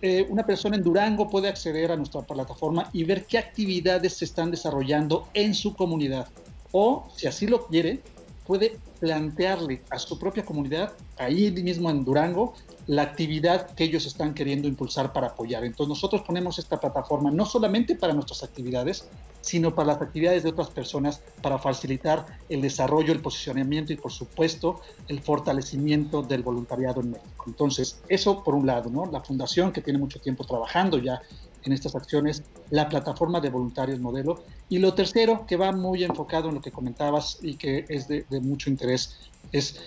eh, 0.02 0.26
una 0.28 0.44
persona 0.44 0.76
en 0.76 0.82
Durango 0.82 1.28
puede 1.28 1.48
acceder 1.48 1.92
a 1.92 1.96
nuestra 1.96 2.22
plataforma 2.22 2.88
y 2.92 3.04
ver 3.04 3.26
qué 3.26 3.38
actividades 3.38 4.16
se 4.16 4.24
están 4.24 4.50
desarrollando 4.50 5.28
en 5.34 5.54
su 5.54 5.74
comunidad 5.74 6.28
o, 6.72 7.08
si 7.16 7.26
así 7.26 7.46
lo 7.46 7.66
quiere, 7.66 8.02
puede 8.46 8.78
plantearle 9.00 9.82
a 9.90 9.98
su 9.98 10.18
propia 10.18 10.44
comunidad, 10.44 10.92
ahí 11.18 11.50
mismo 11.50 11.90
en 11.90 12.04
Durango, 12.04 12.54
la 12.86 13.02
actividad 13.02 13.70
que 13.74 13.84
ellos 13.84 14.06
están 14.06 14.32
queriendo 14.32 14.66
impulsar 14.66 15.12
para 15.12 15.28
apoyar. 15.28 15.64
Entonces 15.64 15.90
nosotros 15.90 16.22
ponemos 16.22 16.58
esta 16.58 16.80
plataforma 16.80 17.30
no 17.30 17.44
solamente 17.44 17.94
para 17.94 18.14
nuestras 18.14 18.42
actividades, 18.42 19.06
sino 19.42 19.74
para 19.74 19.88
las 19.88 20.02
actividades 20.02 20.42
de 20.42 20.48
otras 20.48 20.70
personas, 20.70 21.22
para 21.42 21.58
facilitar 21.58 22.24
el 22.48 22.62
desarrollo, 22.62 23.12
el 23.12 23.20
posicionamiento 23.20 23.92
y 23.92 23.96
por 23.96 24.12
supuesto 24.12 24.80
el 25.08 25.20
fortalecimiento 25.20 26.22
del 26.22 26.42
voluntariado 26.42 27.02
en 27.02 27.10
México. 27.10 27.44
Entonces, 27.46 28.00
eso 28.08 28.42
por 28.42 28.54
un 28.54 28.66
lado, 28.66 28.88
¿no? 28.88 29.04
La 29.06 29.20
fundación 29.20 29.72
que 29.72 29.82
tiene 29.82 29.98
mucho 29.98 30.20
tiempo 30.20 30.44
trabajando 30.44 30.96
ya 30.98 31.20
en 31.64 31.72
estas 31.72 31.94
acciones, 31.94 32.42
la 32.70 32.88
plataforma 32.88 33.40
de 33.40 33.50
voluntarios 33.50 34.00
modelo. 34.00 34.42
Y 34.68 34.78
lo 34.78 34.94
tercero, 34.94 35.46
que 35.46 35.56
va 35.56 35.72
muy 35.72 36.04
enfocado 36.04 36.48
en 36.48 36.56
lo 36.56 36.60
que 36.60 36.70
comentabas 36.70 37.38
y 37.42 37.54
que 37.54 37.84
es 37.88 38.08
de, 38.08 38.24
mucho 38.40 38.70
interés, 38.70 39.16
es 39.52 39.80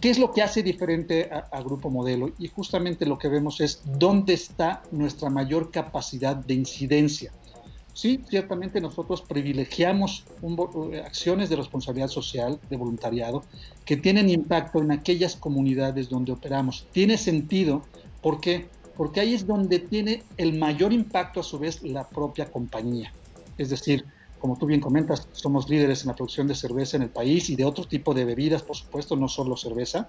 qué 0.00 0.10
es 0.10 0.18
lo 0.18 0.32
que 0.32 0.42
hace 0.42 0.62
diferente 0.62 1.30
a, 1.30 1.60
Grupo 1.62 1.90
Modelo. 1.90 2.32
Y 2.38 2.48
justamente 2.48 3.06
lo 3.06 3.18
que 3.18 3.28
vemos 3.28 3.60
es 3.60 3.82
dónde 3.98 4.34
está 4.34 4.82
nuestra 4.90 5.30
mayor 5.30 5.70
capacidad 5.70 6.36
de 6.36 6.54
incidencia. 6.54 7.32
Sí, 7.94 8.24
ciertamente 8.28 8.80
nosotros 8.80 9.20
privilegiamos 9.20 10.24
acciones 11.04 11.50
de 11.50 11.56
responsabilidad 11.56 12.08
social, 12.08 12.58
de 12.70 12.76
voluntariado, 12.78 13.44
que 13.84 13.98
tienen 13.98 14.30
impacto 14.30 14.80
en 14.80 14.92
aquellas 14.92 15.36
comunidades 15.36 16.08
donde 16.08 16.32
operamos. 16.32 16.86
Tiene 16.92 17.18
sentido, 17.18 17.82
¿por 18.22 18.40
qué? 18.40 18.66
Porque 19.02 19.18
ahí 19.18 19.34
es 19.34 19.48
donde 19.48 19.80
tiene 19.80 20.22
el 20.36 20.56
mayor 20.56 20.92
impacto 20.92 21.40
a 21.40 21.42
su 21.42 21.58
vez 21.58 21.82
la 21.82 22.08
propia 22.08 22.48
compañía. 22.52 23.12
Es 23.58 23.68
decir, 23.68 24.04
como 24.38 24.56
tú 24.56 24.66
bien 24.66 24.80
comentas, 24.80 25.26
somos 25.32 25.68
líderes 25.68 26.02
en 26.02 26.10
la 26.10 26.14
producción 26.14 26.46
de 26.46 26.54
cerveza 26.54 26.98
en 26.98 27.02
el 27.02 27.08
país 27.08 27.50
y 27.50 27.56
de 27.56 27.64
otro 27.64 27.84
tipo 27.84 28.14
de 28.14 28.24
bebidas, 28.24 28.62
por 28.62 28.76
supuesto, 28.76 29.16
no 29.16 29.26
solo 29.26 29.56
cerveza. 29.56 30.06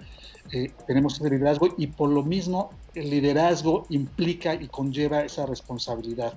Eh, 0.52 0.70
tenemos 0.86 1.14
ese 1.14 1.28
liderazgo 1.28 1.74
y 1.76 1.88
por 1.88 2.08
lo 2.08 2.22
mismo 2.22 2.70
el 2.94 3.10
liderazgo 3.10 3.84
implica 3.88 4.54
y 4.54 4.68
conlleva 4.68 5.22
esa 5.22 5.44
responsabilidad. 5.44 6.34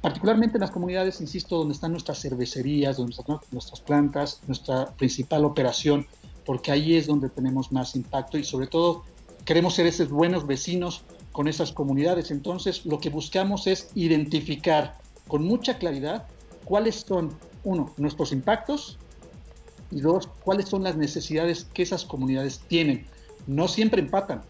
Particularmente 0.00 0.56
en 0.56 0.62
las 0.62 0.70
comunidades, 0.70 1.20
insisto, 1.20 1.58
donde 1.58 1.74
están 1.74 1.90
nuestras 1.90 2.22
cervecerías, 2.22 2.96
donde 2.96 3.16
están 3.16 3.38
nuestras 3.50 3.82
plantas, 3.82 4.40
nuestra 4.46 4.86
principal 4.96 5.44
operación, 5.44 6.06
porque 6.46 6.72
ahí 6.72 6.96
es 6.96 7.06
donde 7.06 7.28
tenemos 7.28 7.70
más 7.70 7.94
impacto 7.96 8.38
y 8.38 8.44
sobre 8.44 8.66
todo 8.66 9.04
queremos 9.44 9.74
ser 9.74 9.86
esos 9.86 10.08
buenos 10.08 10.46
vecinos 10.46 11.04
con 11.38 11.46
esas 11.46 11.70
comunidades. 11.70 12.32
Entonces, 12.32 12.84
lo 12.84 12.98
que 12.98 13.10
buscamos 13.10 13.68
es 13.68 13.92
identificar 13.94 14.98
con 15.28 15.44
mucha 15.44 15.78
claridad 15.78 16.26
cuáles 16.64 16.96
son, 16.96 17.30
uno, 17.62 17.94
nuestros 17.96 18.32
impactos 18.32 18.98
y 19.92 20.00
dos, 20.00 20.28
cuáles 20.42 20.68
son 20.68 20.82
las 20.82 20.96
necesidades 20.96 21.62
que 21.72 21.84
esas 21.84 22.04
comunidades 22.04 22.58
tienen. 22.66 23.06
No 23.46 23.68
siempre 23.68 24.00
empatan, 24.00 24.42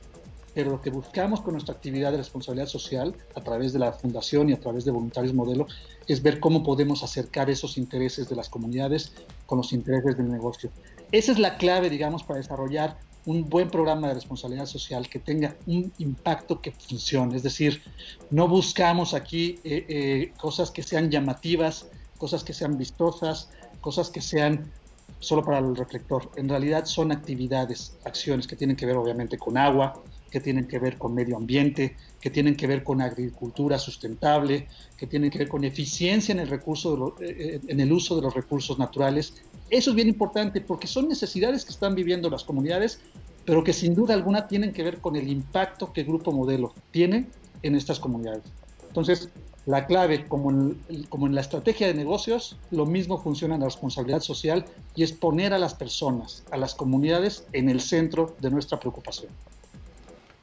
pero 0.54 0.70
lo 0.70 0.80
que 0.80 0.88
buscamos 0.88 1.42
con 1.42 1.52
nuestra 1.52 1.74
actividad 1.74 2.10
de 2.10 2.16
responsabilidad 2.16 2.68
social 2.68 3.14
a 3.34 3.42
través 3.42 3.74
de 3.74 3.80
la 3.80 3.92
fundación 3.92 4.48
y 4.48 4.54
a 4.54 4.58
través 4.58 4.86
de 4.86 4.90
Voluntarios 4.90 5.34
Modelo 5.34 5.66
es 6.06 6.22
ver 6.22 6.40
cómo 6.40 6.62
podemos 6.62 7.02
acercar 7.02 7.50
esos 7.50 7.76
intereses 7.76 8.30
de 8.30 8.36
las 8.36 8.48
comunidades 8.48 9.12
con 9.44 9.58
los 9.58 9.74
intereses 9.74 10.16
del 10.16 10.30
negocio. 10.30 10.70
Esa 11.12 11.32
es 11.32 11.38
la 11.38 11.58
clave, 11.58 11.90
digamos, 11.90 12.22
para 12.22 12.38
desarrollar 12.38 12.96
un 13.28 13.46
buen 13.46 13.68
programa 13.68 14.08
de 14.08 14.14
responsabilidad 14.14 14.64
social 14.64 15.06
que 15.06 15.18
tenga 15.18 15.54
un 15.66 15.92
impacto 15.98 16.62
que 16.62 16.72
funcione. 16.72 17.36
Es 17.36 17.42
decir, 17.42 17.82
no 18.30 18.48
buscamos 18.48 19.12
aquí 19.12 19.60
eh, 19.64 19.84
eh, 19.86 20.32
cosas 20.40 20.70
que 20.70 20.82
sean 20.82 21.10
llamativas, 21.10 21.88
cosas 22.16 22.42
que 22.42 22.54
sean 22.54 22.78
vistosas, 22.78 23.50
cosas 23.82 24.08
que 24.08 24.22
sean 24.22 24.72
solo 25.20 25.44
para 25.44 25.58
el 25.58 25.76
reflector. 25.76 26.30
En 26.36 26.48
realidad 26.48 26.86
son 26.86 27.12
actividades, 27.12 27.98
acciones 28.06 28.46
que 28.46 28.56
tienen 28.56 28.76
que 28.76 28.86
ver 28.86 28.96
obviamente 28.96 29.36
con 29.36 29.58
agua, 29.58 30.02
que 30.30 30.40
tienen 30.40 30.66
que 30.66 30.78
ver 30.78 30.96
con 30.96 31.14
medio 31.14 31.36
ambiente, 31.36 31.96
que 32.22 32.30
tienen 32.30 32.56
que 32.56 32.66
ver 32.66 32.82
con 32.82 33.02
agricultura 33.02 33.78
sustentable, 33.78 34.68
que 34.96 35.06
tienen 35.06 35.30
que 35.30 35.38
ver 35.40 35.48
con 35.48 35.64
eficiencia 35.64 36.32
en 36.32 36.38
el, 36.38 36.48
recurso 36.48 37.14
eh, 37.20 37.60
en 37.68 37.80
el 37.80 37.92
uso 37.92 38.16
de 38.16 38.22
los 38.22 38.32
recursos 38.32 38.78
naturales. 38.78 39.34
Eso 39.70 39.90
es 39.90 39.96
bien 39.96 40.08
importante 40.08 40.60
porque 40.60 40.86
son 40.86 41.08
necesidades 41.08 41.64
que 41.64 41.72
están 41.72 41.94
viviendo 41.94 42.30
las 42.30 42.44
comunidades, 42.44 43.00
pero 43.44 43.62
que 43.64 43.72
sin 43.72 43.94
duda 43.94 44.14
alguna 44.14 44.46
tienen 44.46 44.72
que 44.72 44.82
ver 44.82 44.98
con 44.98 45.16
el 45.16 45.28
impacto 45.28 45.92
que 45.92 46.04
Grupo 46.04 46.32
Modelo 46.32 46.74
tiene 46.90 47.28
en 47.62 47.74
estas 47.74 47.98
comunidades. 47.98 48.44
Entonces, 48.86 49.28
la 49.66 49.86
clave, 49.86 50.26
como 50.26 50.50
en, 50.50 51.04
como 51.10 51.26
en 51.26 51.34
la 51.34 51.42
estrategia 51.42 51.86
de 51.86 51.94
negocios, 51.94 52.56
lo 52.70 52.86
mismo 52.86 53.18
funciona 53.18 53.54
en 53.54 53.60
la 53.60 53.66
responsabilidad 53.66 54.20
social 54.20 54.64
y 54.94 55.02
es 55.02 55.12
poner 55.12 55.52
a 55.52 55.58
las 55.58 55.74
personas, 55.74 56.42
a 56.50 56.56
las 56.56 56.74
comunidades 56.74 57.46
en 57.52 57.68
el 57.68 57.80
centro 57.80 58.34
de 58.40 58.50
nuestra 58.50 58.80
preocupación. 58.80 59.30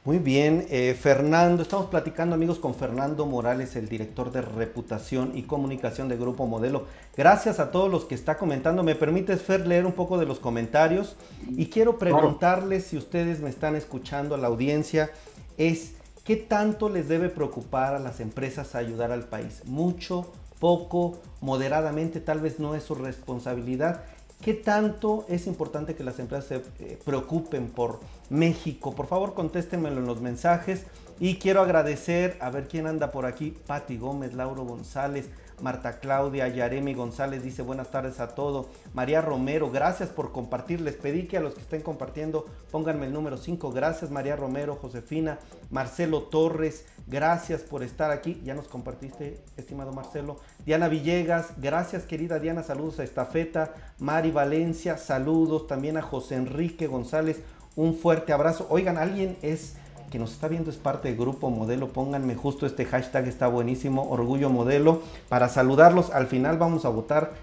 Muy 0.06 0.18
bien, 0.18 0.68
eh, 0.70 0.96
Fernando, 0.96 1.62
estamos 1.64 1.86
platicando 1.86 2.36
amigos 2.36 2.60
con 2.60 2.76
Fernando 2.76 3.26
Morales, 3.26 3.74
el 3.74 3.88
director 3.88 4.30
de 4.30 4.40
reputación 4.40 5.32
y 5.34 5.42
comunicación 5.42 6.08
de 6.08 6.16
Grupo 6.16 6.46
Modelo. 6.46 6.84
Gracias 7.16 7.58
a 7.58 7.72
todos 7.72 7.90
los 7.90 8.04
que 8.04 8.14
está 8.14 8.38
comentando. 8.38 8.84
¿Me 8.84 8.94
permites, 8.94 9.42
Fer, 9.42 9.66
leer 9.66 9.84
un 9.84 9.94
poco 9.94 10.16
de 10.16 10.24
los 10.24 10.38
comentarios? 10.38 11.16
Y 11.50 11.66
quiero 11.66 11.98
preguntarles 11.98 12.84
si 12.84 12.96
ustedes 12.96 13.40
me 13.40 13.50
están 13.50 13.74
escuchando, 13.74 14.36
la 14.36 14.46
audiencia, 14.46 15.10
es 15.58 15.94
¿Qué 16.22 16.36
tanto 16.36 16.88
les 16.88 17.08
debe 17.08 17.28
preocupar 17.28 17.96
a 17.96 17.98
las 17.98 18.20
empresas 18.20 18.76
ayudar 18.76 19.10
al 19.10 19.24
país? 19.24 19.62
¿Mucho? 19.64 20.32
¿Poco? 20.60 21.18
¿Moderadamente? 21.40 22.20
Tal 22.20 22.40
vez 22.40 22.60
no 22.60 22.76
es 22.76 22.84
su 22.84 22.94
responsabilidad. 22.94 24.04
¿Qué 24.42 24.54
tanto 24.54 25.24
es 25.28 25.46
importante 25.46 25.94
que 25.94 26.04
las 26.04 26.18
empresas 26.18 26.46
se 26.46 26.84
eh, 26.84 26.98
preocupen 27.04 27.68
por 27.68 28.00
México? 28.28 28.94
Por 28.94 29.06
favor, 29.06 29.34
contéstenmelo 29.34 29.98
en 29.98 30.06
los 30.06 30.20
mensajes. 30.20 30.84
Y 31.18 31.36
quiero 31.36 31.62
agradecer, 31.62 32.36
a 32.40 32.50
ver 32.50 32.68
quién 32.68 32.86
anda 32.86 33.10
por 33.10 33.24
aquí, 33.24 33.56
Patti 33.66 33.96
Gómez, 33.96 34.34
Lauro 34.34 34.64
González, 34.64 35.30
Marta 35.60 36.00
Claudia, 36.00 36.48
Yaremi 36.48 36.94
González 36.94 37.42
dice 37.42 37.62
buenas 37.62 37.90
tardes 37.90 38.20
a 38.20 38.34
todos. 38.34 38.66
María 38.94 39.22
Romero, 39.22 39.70
gracias 39.70 40.10
por 40.10 40.32
compartir. 40.32 40.80
Les 40.80 40.94
pedí 40.94 41.26
que 41.26 41.38
a 41.38 41.40
los 41.40 41.54
que 41.54 41.60
estén 41.60 41.82
compartiendo 41.82 42.46
pónganme 42.70 43.06
el 43.06 43.12
número 43.12 43.36
5. 43.36 43.72
Gracias 43.72 44.10
María 44.10 44.36
Romero, 44.36 44.76
Josefina, 44.76 45.38
Marcelo 45.70 46.24
Torres, 46.24 46.84
gracias 47.06 47.62
por 47.62 47.82
estar 47.82 48.10
aquí. 48.10 48.40
Ya 48.44 48.54
nos 48.54 48.68
compartiste, 48.68 49.40
estimado 49.56 49.92
Marcelo. 49.92 50.36
Diana 50.64 50.88
Villegas, 50.88 51.52
gracias 51.56 52.04
querida 52.04 52.38
Diana, 52.38 52.62
saludos 52.62 53.00
a 53.00 53.04
Estafeta. 53.04 53.72
Mari 53.98 54.30
Valencia, 54.30 54.98
saludos 54.98 55.66
también 55.66 55.96
a 55.96 56.02
José 56.02 56.34
Enrique 56.36 56.86
González. 56.86 57.40
Un 57.76 57.94
fuerte 57.94 58.32
abrazo. 58.32 58.66
Oigan, 58.70 58.96
alguien 58.96 59.36
es 59.42 59.76
que 60.16 60.20
nos 60.20 60.32
está 60.32 60.48
viendo 60.48 60.70
es 60.70 60.78
parte 60.78 61.08
del 61.08 61.18
grupo 61.18 61.50
modelo, 61.50 61.88
pónganme 61.92 62.36
justo 62.36 62.64
este 62.64 62.86
hashtag, 62.86 63.26
está 63.26 63.48
buenísimo, 63.48 64.08
orgullo 64.08 64.48
modelo, 64.48 65.02
para 65.28 65.50
saludarlos. 65.50 66.08
Al 66.08 66.26
final 66.26 66.56
vamos 66.56 66.86
a 66.86 66.88
votar 66.88 67.34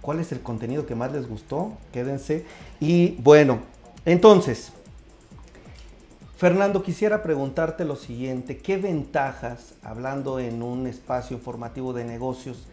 cuál 0.00 0.20
es 0.20 0.30
el 0.30 0.38
contenido 0.38 0.86
que 0.86 0.94
más 0.94 1.10
les 1.10 1.28
gustó, 1.28 1.72
quédense. 1.92 2.46
Y 2.78 3.16
bueno, 3.20 3.58
entonces, 4.04 4.70
Fernando, 6.36 6.84
quisiera 6.84 7.24
preguntarte 7.24 7.84
lo 7.84 7.96
siguiente, 7.96 8.58
¿qué 8.58 8.76
ventajas, 8.76 9.74
hablando 9.82 10.38
en 10.38 10.62
un 10.62 10.86
espacio 10.86 11.36
informativo 11.36 11.92
de 11.92 12.04
negocios, 12.04 12.68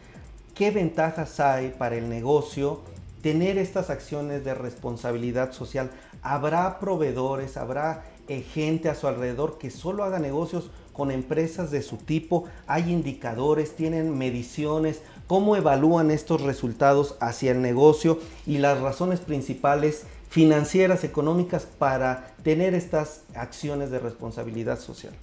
qué 0.54 0.70
ventajas 0.70 1.40
hay 1.40 1.74
para 1.76 1.96
el 1.96 2.10
negocio 2.10 2.82
tener 3.24 3.58
estas 3.58 3.90
acciones 3.90 4.46
de 4.46 4.54
responsabilidad 4.54 5.52
social? 5.52 5.90
¿Habrá 6.22 6.80
proveedores, 6.80 7.58
habrá 7.58 8.04
gente 8.28 8.90
a 8.90 8.96
su 8.96 9.08
alrededor 9.08 9.58
que 9.58 9.72
solo 9.72 10.04
haga 10.04 10.20
negocios 10.20 10.70
con 10.94 11.12
empresas 11.12 11.70
de 11.70 11.82
su 11.84 11.98
tipo, 11.98 12.46
hay 12.66 12.92
indicadores, 12.92 13.76
tienen 13.76 14.18
mediciones, 14.18 15.02
cómo 15.28 15.56
evalúan 15.56 16.10
estos 16.10 16.42
resultados 16.42 17.16
hacia 17.20 17.52
el 17.52 17.62
negocio 17.62 18.20
y 18.48 18.58
las 18.58 18.82
razones 18.82 19.20
principales 19.20 20.08
financieras, 20.30 21.04
económicas 21.04 21.66
para 21.66 22.34
tener 22.44 22.74
estas 22.74 23.22
acciones 23.36 23.92
de 23.92 24.00
responsabilidad 24.00 24.80
social. 24.80 25.14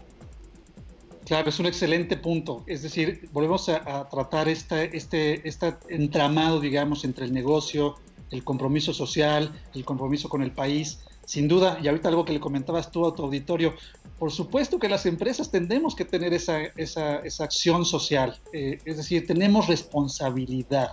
Claro, 1.24 1.48
es 1.48 1.58
un 1.58 1.66
excelente 1.66 2.16
punto. 2.16 2.62
Es 2.66 2.82
decir, 2.82 3.28
volvemos 3.32 3.68
a, 3.68 4.08
tratar 4.08 4.48
este, 4.48 4.96
este 4.96 5.74
entramado, 5.88 6.60
digamos, 6.60 7.04
entre 7.04 7.24
el 7.24 7.32
negocio, 7.32 7.96
el 8.30 8.44
compromiso 8.44 8.92
social, 8.92 9.52
el 9.74 9.84
compromiso 9.84 10.28
con 10.28 10.42
el 10.42 10.52
país, 10.52 11.00
sin 11.24 11.48
duda, 11.48 11.78
y 11.82 11.88
ahorita 11.88 12.08
algo 12.08 12.24
que 12.24 12.32
le 12.32 12.40
comentabas 12.40 12.90
tú 12.90 13.06
a 13.06 13.14
tu 13.14 13.24
auditorio, 13.24 13.74
por 14.18 14.30
supuesto 14.30 14.78
que 14.78 14.88
las 14.88 15.06
empresas 15.06 15.50
tendemos 15.50 15.94
que 15.94 16.04
tener 16.04 16.32
esa, 16.32 16.62
esa, 16.76 17.18
esa 17.18 17.44
acción 17.44 17.84
social, 17.84 18.38
eh, 18.52 18.78
es 18.84 18.96
decir, 18.96 19.26
tenemos 19.26 19.66
responsabilidad. 19.66 20.92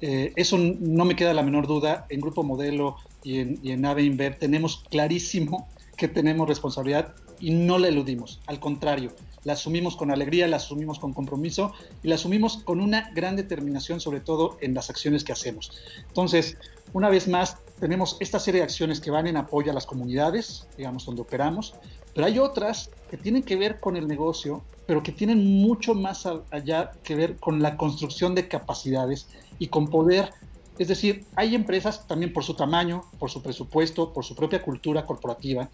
Eh, 0.00 0.32
eso 0.36 0.58
no 0.58 1.04
me 1.04 1.16
queda 1.16 1.34
la 1.34 1.42
menor 1.42 1.66
duda. 1.66 2.06
En 2.08 2.20
Grupo 2.20 2.42
Modelo 2.42 2.96
y 3.22 3.38
en, 3.38 3.58
y 3.62 3.72
en 3.72 3.84
AVE 3.84 4.02
Inver 4.02 4.38
tenemos 4.38 4.84
clarísimo 4.90 5.68
que 5.96 6.08
tenemos 6.08 6.48
responsabilidad 6.48 7.14
y 7.40 7.50
no 7.50 7.78
la 7.78 7.88
eludimos. 7.88 8.40
Al 8.46 8.60
contrario, 8.60 9.12
la 9.44 9.54
asumimos 9.54 9.96
con 9.96 10.10
alegría, 10.10 10.48
la 10.48 10.56
asumimos 10.56 10.98
con 10.98 11.12
compromiso 11.12 11.72
y 12.02 12.08
la 12.08 12.16
asumimos 12.16 12.58
con 12.58 12.80
una 12.80 13.10
gran 13.14 13.36
determinación, 13.36 14.00
sobre 14.00 14.20
todo 14.20 14.58
en 14.60 14.74
las 14.74 14.90
acciones 14.90 15.24
que 15.24 15.32
hacemos. 15.32 15.72
Entonces, 16.08 16.58
una 16.92 17.08
vez 17.08 17.28
más, 17.28 17.58
tenemos 17.80 18.16
esta 18.20 18.38
serie 18.38 18.60
de 18.60 18.64
acciones 18.64 19.00
que 19.00 19.10
van 19.10 19.26
en 19.26 19.36
apoyo 19.36 19.70
a 19.70 19.74
las 19.74 19.86
comunidades, 19.86 20.66
digamos, 20.76 21.04
donde 21.04 21.22
operamos, 21.22 21.74
pero 22.14 22.26
hay 22.26 22.38
otras 22.38 22.90
que 23.10 23.16
tienen 23.16 23.42
que 23.42 23.56
ver 23.56 23.80
con 23.80 23.96
el 23.96 24.08
negocio, 24.08 24.62
pero 24.86 25.02
que 25.02 25.12
tienen 25.12 25.62
mucho 25.62 25.94
más 25.94 26.26
allá 26.50 26.92
que 27.04 27.14
ver 27.14 27.36
con 27.36 27.62
la 27.62 27.76
construcción 27.76 28.34
de 28.34 28.48
capacidades 28.48 29.28
y 29.58 29.68
con 29.68 29.88
poder. 29.88 30.30
Es 30.78 30.88
decir, 30.88 31.26
hay 31.36 31.54
empresas 31.54 32.06
también 32.06 32.32
por 32.32 32.44
su 32.44 32.54
tamaño, 32.54 33.02
por 33.18 33.30
su 33.30 33.42
presupuesto, 33.42 34.12
por 34.12 34.24
su 34.24 34.34
propia 34.34 34.62
cultura 34.62 35.04
corporativa, 35.06 35.68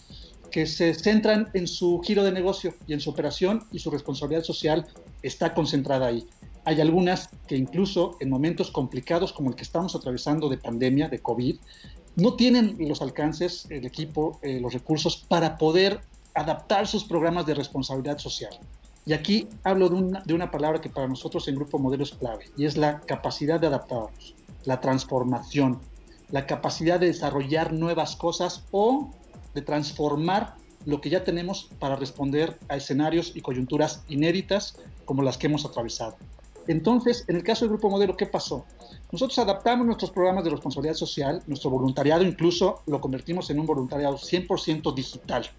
que 0.51 0.67
se 0.67 0.95
centran 0.95 1.49
en 1.55 1.67
su 1.67 2.01
giro 2.05 2.23
de 2.25 2.33
negocio 2.33 2.75
y 2.87 2.93
en 2.93 3.01
su 3.01 3.11
operación 3.11 3.65
y 3.73 3.79
su 3.79 3.91
responsabilidad 3.91 4.45
social 4.45 4.87
está 5.23 5.55
concentrada 5.55 6.07
ahí. 6.07 6.27
Hay 6.65 6.81
algunas 6.81 7.29
que 7.47 7.57
incluso 7.57 8.17
en 8.21 8.31
momentos 8.31 8.71
complicados 8.71 9.33
como 9.33 9.51
el 9.51 9.57
que 9.57 9.63
estamos 9.63 9.95
atravesando 9.95 10.49
de 10.49 10.57
pandemia, 10.57 11.09
de 11.09 11.19
COVID, 11.19 11.57
no 12.17 12.35
tienen 12.35 12.77
los 12.79 13.03
alcances, 13.03 13.67
el 13.71 13.85
equipo, 13.85 14.39
eh, 14.43 14.61
los 14.61 14.73
recursos 14.73 15.25
para 15.29 15.59
poder 15.59 16.01
adaptar 16.35 16.87
sus 16.87 17.05
programas 17.05 17.47
de 17.47 17.55
responsabilidad 17.55 18.19
social. 18.19 18.59
Y 19.07 19.13
aquí 19.13 19.49
hablo 19.63 19.89
de 19.89 19.97
una, 19.97 20.23
de 20.25 20.35
una 20.35 20.51
palabra 20.51 20.81
que 20.81 20.89
para 20.89 21.09
nosotros 21.09 21.47
en 21.49 21.57
Grupo 21.57 21.79
Modelo 21.79 22.05
es 22.05 22.13
clave, 22.13 22.47
y 22.57 22.65
es 22.65 22.77
la 22.77 23.01
capacidad 23.01 23.61
de 23.61 23.67
adaptarnos, 23.67 24.35
la 24.65 24.81
transformación, 24.81 25.81
la 26.31 26.47
capacidad 26.47 26.99
de 26.99 27.09
desarrollar 27.09 27.73
nuevas 27.73 28.17
cosas 28.17 28.65
o 28.71 29.11
de 29.55 29.63
transformar 29.63 30.55
lo 30.87 31.01
que 31.01 31.11
ya 31.11 31.25
tenemos 31.25 31.69
para 31.79 31.97
responder 31.97 32.59
a 32.69 32.77
escenarios 32.77 33.33
y 33.35 33.41
coyunturas 33.41 34.03
inéditas 34.09 34.79
como 35.05 35.23
las 35.23 35.39
que 35.39 35.47
hemos 35.47 35.65
atravesado. 35.65 36.17
Entonces, 36.67 37.25
en 37.29 37.37
el 37.37 37.43
caso 37.43 37.65
del 37.65 37.71
Grupo 37.71 37.91
Modelo, 37.91 38.17
¿qué 38.17 38.27
pasó? 38.27 38.65
Nosotros 39.13 39.39
adaptamos 39.39 39.87
nuestros 39.87 40.11
programas 40.11 40.45
de 40.45 40.51
responsabilidad 40.51 40.95
social, 40.95 41.43
nuestro 41.47 41.71
voluntariado 41.71 42.23
incluso 42.23 42.83
lo 42.87 43.01
convertimos 43.01 43.51
en 43.51 43.61
un 43.61 43.67
voluntariado 43.67 44.17
100% 44.17 44.95
digital, 44.95 45.51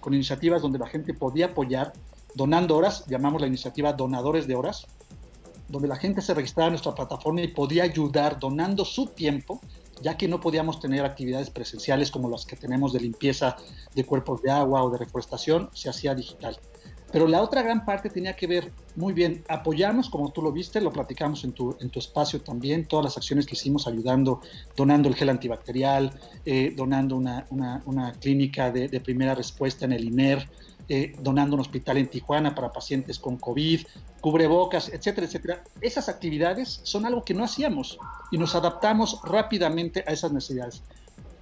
con 0.00 0.14
iniciativas 0.14 0.62
donde 0.62 0.78
la 0.78 0.86
gente 0.86 1.14
podía 1.14 1.46
apoyar 1.46 1.92
donando 2.34 2.76
horas, 2.76 3.04
llamamos 3.06 3.40
la 3.40 3.46
iniciativa 3.46 3.92
Donadores 3.92 4.46
de 4.46 4.54
Horas, 4.54 4.86
donde 5.68 5.88
la 5.88 5.96
gente 5.96 6.20
se 6.20 6.34
registraba 6.34 6.68
en 6.68 6.72
nuestra 6.72 6.94
plataforma 6.94 7.40
y 7.40 7.48
podía 7.48 7.84
ayudar 7.84 8.38
donando 8.38 8.84
su 8.84 9.06
tiempo, 9.06 9.60
ya 10.02 10.16
que 10.16 10.28
no 10.28 10.40
podíamos 10.40 10.80
tener 10.80 11.04
actividades 11.04 11.50
presenciales 11.50 12.10
como 12.10 12.28
las 12.28 12.44
que 12.44 12.56
tenemos 12.56 12.92
de 12.92 13.00
limpieza 13.00 13.56
de 13.94 14.04
cuerpos 14.04 14.42
de 14.42 14.50
agua 14.50 14.82
o 14.82 14.90
de 14.90 14.98
reforestación, 14.98 15.70
se 15.72 15.88
hacía 15.88 16.14
digital. 16.14 16.58
Pero 17.14 17.28
la 17.28 17.42
otra 17.42 17.62
gran 17.62 17.84
parte 17.84 18.10
tenía 18.10 18.34
que 18.34 18.48
ver, 18.48 18.72
muy 18.96 19.12
bien, 19.12 19.44
apoyarnos, 19.48 20.10
como 20.10 20.32
tú 20.32 20.42
lo 20.42 20.50
viste, 20.50 20.80
lo 20.80 20.90
platicamos 20.90 21.44
en 21.44 21.52
tu, 21.52 21.76
en 21.78 21.88
tu 21.88 22.00
espacio 22.00 22.40
también, 22.40 22.86
todas 22.86 23.04
las 23.04 23.16
acciones 23.16 23.46
que 23.46 23.54
hicimos 23.54 23.86
ayudando, 23.86 24.40
donando 24.74 25.08
el 25.08 25.14
gel 25.14 25.28
antibacterial, 25.28 26.10
eh, 26.44 26.74
donando 26.76 27.14
una, 27.14 27.46
una, 27.50 27.80
una 27.86 28.14
clínica 28.14 28.72
de, 28.72 28.88
de, 28.88 29.00
primera 29.00 29.32
respuesta 29.36 29.84
en 29.84 29.92
el 29.92 30.06
INER, 30.06 30.48
eh, 30.88 31.12
donando 31.20 31.54
un 31.54 31.60
hospital 31.60 31.98
en 31.98 32.08
Tijuana 32.08 32.52
para 32.52 32.72
pacientes 32.72 33.20
con 33.20 33.36
COVID, 33.36 33.82
cubrebocas, 34.20 34.88
etcétera, 34.88 35.28
etcétera. 35.28 35.62
Esas 35.80 36.08
actividades 36.08 36.80
son 36.82 37.06
algo 37.06 37.24
que 37.24 37.32
no 37.32 37.44
hacíamos 37.44 37.96
y 38.32 38.38
nos 38.38 38.56
adaptamos 38.56 39.20
rápidamente 39.22 40.02
a 40.08 40.10
esas 40.10 40.32
necesidades. 40.32 40.82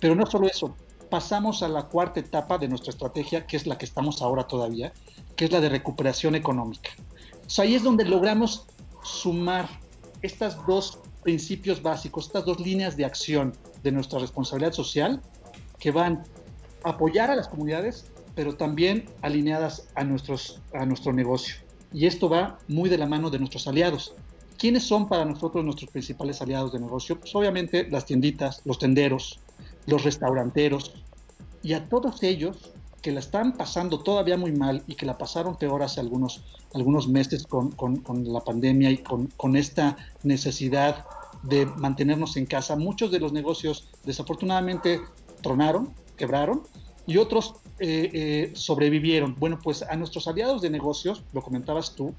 Pero 0.00 0.14
no 0.14 0.26
solo 0.26 0.48
eso, 0.48 0.76
pasamos 1.12 1.62
a 1.62 1.68
la 1.68 1.84
cuarta 1.84 2.20
etapa 2.20 2.56
de 2.56 2.68
nuestra 2.68 2.90
estrategia, 2.90 3.46
que 3.46 3.58
es 3.58 3.66
la 3.66 3.76
que 3.76 3.84
estamos 3.84 4.22
ahora 4.22 4.44
todavía, 4.44 4.94
que 5.36 5.46
es 5.46 5.52
la 5.52 5.60
de 5.60 5.68
recuperación 5.68 6.34
económica. 6.34 6.90
O 7.58 7.62
ahí 7.62 7.74
es 7.74 7.82
donde 7.82 8.04
logramos 8.04 8.66
sumar 9.02 9.68
estos 10.22 10.56
dos 10.66 11.00
principios 11.22 11.82
básicos, 11.82 12.26
estas 12.26 12.44
dos 12.44 12.60
líneas 12.60 12.96
de 12.96 13.04
acción 13.04 13.52
de 13.82 13.92
nuestra 13.92 14.18
responsabilidad 14.18 14.72
social, 14.72 15.20
que 15.78 15.90
van 15.90 16.22
a 16.84 16.90
apoyar 16.90 17.30
a 17.30 17.36
las 17.36 17.48
comunidades, 17.48 18.10
pero 18.34 18.56
también 18.56 19.06
alineadas 19.20 19.88
a, 19.94 20.04
nuestros, 20.04 20.60
a 20.74 20.86
nuestro 20.86 21.12
negocio. 21.12 21.56
Y 21.92 22.06
esto 22.06 22.28
va 22.28 22.58
muy 22.68 22.88
de 22.88 22.98
la 22.98 23.06
mano 23.06 23.30
de 23.30 23.38
nuestros 23.38 23.66
aliados. 23.66 24.14
¿Quiénes 24.58 24.84
son 24.84 25.08
para 25.08 25.24
nosotros 25.24 25.64
nuestros 25.64 25.90
principales 25.90 26.40
aliados 26.40 26.72
de 26.72 26.78
negocio? 26.78 27.18
Pues 27.18 27.34
obviamente 27.34 27.88
las 27.90 28.06
tienditas, 28.06 28.62
los 28.64 28.78
tenderos, 28.78 29.40
los 29.86 30.04
restauranteros 30.04 30.94
y 31.62 31.74
a 31.74 31.88
todos 31.88 32.22
ellos 32.22 32.72
que 33.02 33.12
la 33.12 33.20
están 33.20 33.52
pasando 33.52 34.00
todavía 34.00 34.36
muy 34.36 34.52
mal 34.52 34.82
y 34.86 34.94
que 34.94 35.04
la 35.04 35.18
pasaron 35.18 35.56
peor 35.56 35.82
hace 35.82 36.00
algunos, 36.00 36.44
algunos 36.72 37.08
meses 37.08 37.46
con, 37.46 37.72
con, 37.72 37.96
con 37.96 38.32
la 38.32 38.40
pandemia 38.40 38.90
y 38.90 38.98
con, 38.98 39.26
con, 39.36 39.56
esta 39.56 39.96
necesidad 40.22 41.04
de 41.42 41.66
mantenernos 41.66 42.36
en 42.36 42.46
casa. 42.46 42.76
Muchos 42.76 43.10
de 43.10 43.18
los 43.18 43.32
negocios 43.32 43.88
desafortunadamente 44.04 45.00
tronaron, 45.42 45.92
quebraron 46.16 46.62
y 47.04 47.16
otros 47.16 47.54
eh, 47.80 48.10
eh, 48.12 48.52
sobrevivieron. 48.54 49.34
Bueno, 49.36 49.58
pues 49.60 49.82
a 49.82 49.96
nuestros 49.96 50.28
aliados 50.28 50.62
de 50.62 50.70
negocios, 50.70 51.24
lo 51.32 51.42
comentabas 51.42 51.96
tú, 51.96 52.14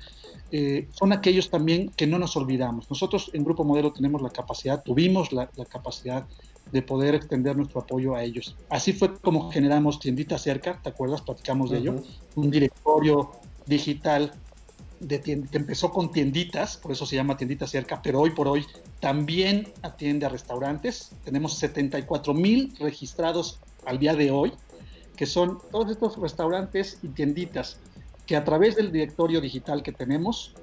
eh, 0.52 0.90
son 0.92 1.14
aquellos 1.14 1.50
también 1.50 1.90
que 1.96 2.06
no 2.06 2.20
nos 2.20 2.36
olvidamos. 2.36 2.90
Nosotros 2.90 3.32
en 3.34 3.46
Grupo 3.46 3.64
Modelo 3.64 3.94
tenemos 3.94 4.22
la 4.22 4.30
capacidad, 4.30 4.84
tuvimos 4.84 5.32
la, 5.32 5.50
la 5.56 5.64
capacidad 5.64 6.26
de 6.72 6.82
poder 6.82 7.16
extender 7.16 7.56
nuestro 7.56 7.82
apoyo 7.82 8.16
a 8.16 8.24
ellos. 8.24 8.56
Así 8.70 8.94
fue 8.94 9.14
como 9.20 9.52
generamos 9.52 10.00
Tiendita 10.00 10.38
Cerca, 10.38 10.80
¿te 10.82 10.90
acuerdas? 10.90 11.22
Platicamos 11.22 11.70
de 11.70 11.78
uh 11.78 11.80
-huh. 11.80 11.82
ello. 11.82 12.04
Un 12.36 12.50
directorio 12.50 13.32
digital 13.66 14.32
de 15.00 15.22
que 15.22 15.34
empezó 15.52 15.92
con 15.92 16.12
tienditas, 16.12 16.78
por 16.78 16.92
eso 16.92 17.06
se 17.06 17.16
llama 17.16 17.38
Tiendita 17.38 17.68
Cerca, 17.68 18.02
pero 18.02 18.22
hoy 18.22 18.32
por 18.32 18.48
hoy 18.48 18.66
también 19.00 19.72
atiende 19.82 20.26
a 20.26 20.30
restaurantes. 20.30 21.12
Tenemos 21.24 21.58
74 21.58 22.34
mil 22.34 22.74
registrados 22.80 23.60
al 23.86 24.00
día 24.00 24.16
de 24.16 24.32
hoy, 24.32 24.54
que 25.16 25.26
son 25.26 25.60
todos 25.72 25.92
estos 25.92 26.18
restaurantes 26.18 27.00
y 27.04 27.10
tienditas 27.10 27.78
que 28.26 28.36
a 28.36 28.44
través 28.44 28.76
del 28.76 28.92
directorio 28.92 29.42
digital 29.42 29.84
que 29.84 29.92
tenemos 29.92 30.54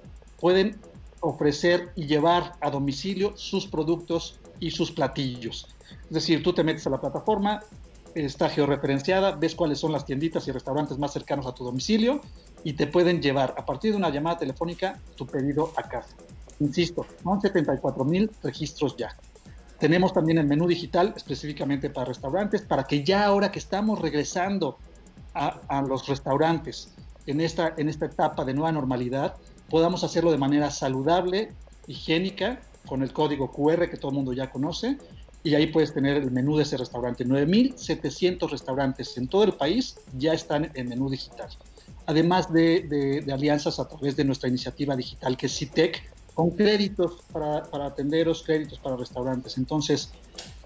pueden 0.40 0.76
ofrecer 1.20 1.90
y 1.94 2.06
llevar 2.06 2.54
a 2.60 2.70
domicilio 2.70 3.36
sus 3.36 3.66
productos 3.66 4.40
y 4.60 4.70
sus 4.70 4.92
platillos. 4.92 5.66
Es 6.04 6.10
decir, 6.10 6.42
tú 6.42 6.52
te 6.52 6.62
metes 6.62 6.86
a 6.86 6.90
la 6.90 7.00
plataforma, 7.00 7.60
está 8.14 8.48
georreferenciada, 8.48 9.32
ves 9.32 9.54
cuáles 9.54 9.78
son 9.78 9.92
las 9.92 10.04
tienditas 10.04 10.46
y 10.48 10.52
restaurantes 10.52 10.98
más 10.98 11.12
cercanos 11.12 11.46
a 11.46 11.54
tu 11.54 11.64
domicilio 11.64 12.20
y 12.64 12.74
te 12.74 12.86
pueden 12.86 13.22
llevar 13.22 13.54
a 13.56 13.64
partir 13.64 13.92
de 13.92 13.96
una 13.96 14.10
llamada 14.10 14.38
telefónica 14.38 15.00
tu 15.16 15.26
pedido 15.26 15.72
a 15.76 15.82
casa. 15.82 16.14
Insisto, 16.60 17.06
son 17.22 17.40
74 17.40 18.04
mil 18.04 18.30
registros 18.42 18.96
ya. 18.96 19.16
Tenemos 19.78 20.12
también 20.12 20.38
el 20.38 20.46
menú 20.46 20.66
digital 20.66 21.14
específicamente 21.16 21.88
para 21.88 22.06
restaurantes, 22.06 22.60
para 22.60 22.84
que 22.84 23.02
ya 23.02 23.24
ahora 23.24 23.50
que 23.50 23.58
estamos 23.58 23.98
regresando 23.98 24.76
a, 25.32 25.82
los 25.88 26.06
restaurantes 26.06 26.92
en 27.26 27.40
esta, 27.40 27.72
en 27.76 27.88
esta 27.88 28.06
etapa 28.06 28.44
de 28.44 28.52
nueva 28.52 28.72
normalidad, 28.72 29.36
podamos 29.70 30.04
hacerlo 30.04 30.32
de 30.32 30.38
manera 30.38 30.70
saludable, 30.70 31.52
higiénica, 31.86 32.60
con 32.86 33.02
el 33.02 33.12
código 33.12 33.50
QR 33.50 33.88
que 33.88 33.96
todo 33.96 34.10
el 34.10 34.16
mundo 34.16 34.32
ya 34.32 34.50
conoce, 34.50 34.98
y 35.42 35.54
ahí 35.54 35.68
puedes 35.68 35.94
tener 35.94 36.18
el 36.18 36.30
menú 36.30 36.56
de 36.56 36.64
ese 36.64 36.76
restaurante. 36.76 37.24
9.700 37.24 38.50
restaurantes 38.50 39.16
en 39.16 39.28
todo 39.28 39.44
el 39.44 39.52
país 39.52 39.96
ya 40.18 40.34
están 40.34 40.70
en 40.74 40.88
menú 40.88 41.08
digital. 41.08 41.48
Además 42.06 42.52
de, 42.52 42.82
de, 42.82 43.22
de, 43.22 43.32
alianzas 43.32 43.78
a 43.78 43.88
través 43.88 44.16
de 44.16 44.24
nuestra 44.24 44.48
iniciativa 44.48 44.94
digital 44.96 45.36
que 45.36 45.46
es 45.46 45.56
CITEC, 45.56 46.02
con 46.34 46.50
créditos 46.50 47.22
para, 47.32 47.62
para 47.64 47.86
atenderos, 47.86 48.42
créditos 48.42 48.78
para 48.78 48.96
restaurantes. 48.96 49.58
Entonces, 49.58 50.10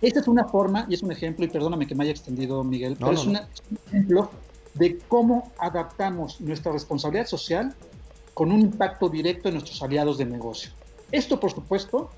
esta 0.00 0.20
es 0.20 0.28
una 0.28 0.44
forma 0.44 0.86
y 0.88 0.94
es 0.94 1.02
un 1.02 1.10
ejemplo, 1.10 1.44
y 1.44 1.48
perdóname 1.48 1.86
que 1.86 1.94
me 1.94 2.04
haya 2.04 2.12
extendido, 2.12 2.62
Miguel, 2.64 2.92
no, 2.92 3.08
pero 3.08 3.12
no, 3.12 3.20
es, 3.20 3.26
una, 3.26 3.38
es 3.40 3.62
un 3.70 3.78
ejemplo 3.88 4.30
de 4.74 4.98
cómo 5.08 5.52
adaptamos 5.58 6.40
nuestra 6.40 6.72
responsabilidad 6.72 7.26
social 7.26 7.74
con 8.34 8.50
un 8.50 8.60
impacto 8.60 9.08
directo 9.08 9.48
en 9.48 9.54
nuestros 9.54 9.82
aliados 9.82 10.18
de 10.18 10.26
negocio. 10.26 10.70
Esto, 11.14 11.38
por 11.38 11.52
supuesto, 11.52 12.10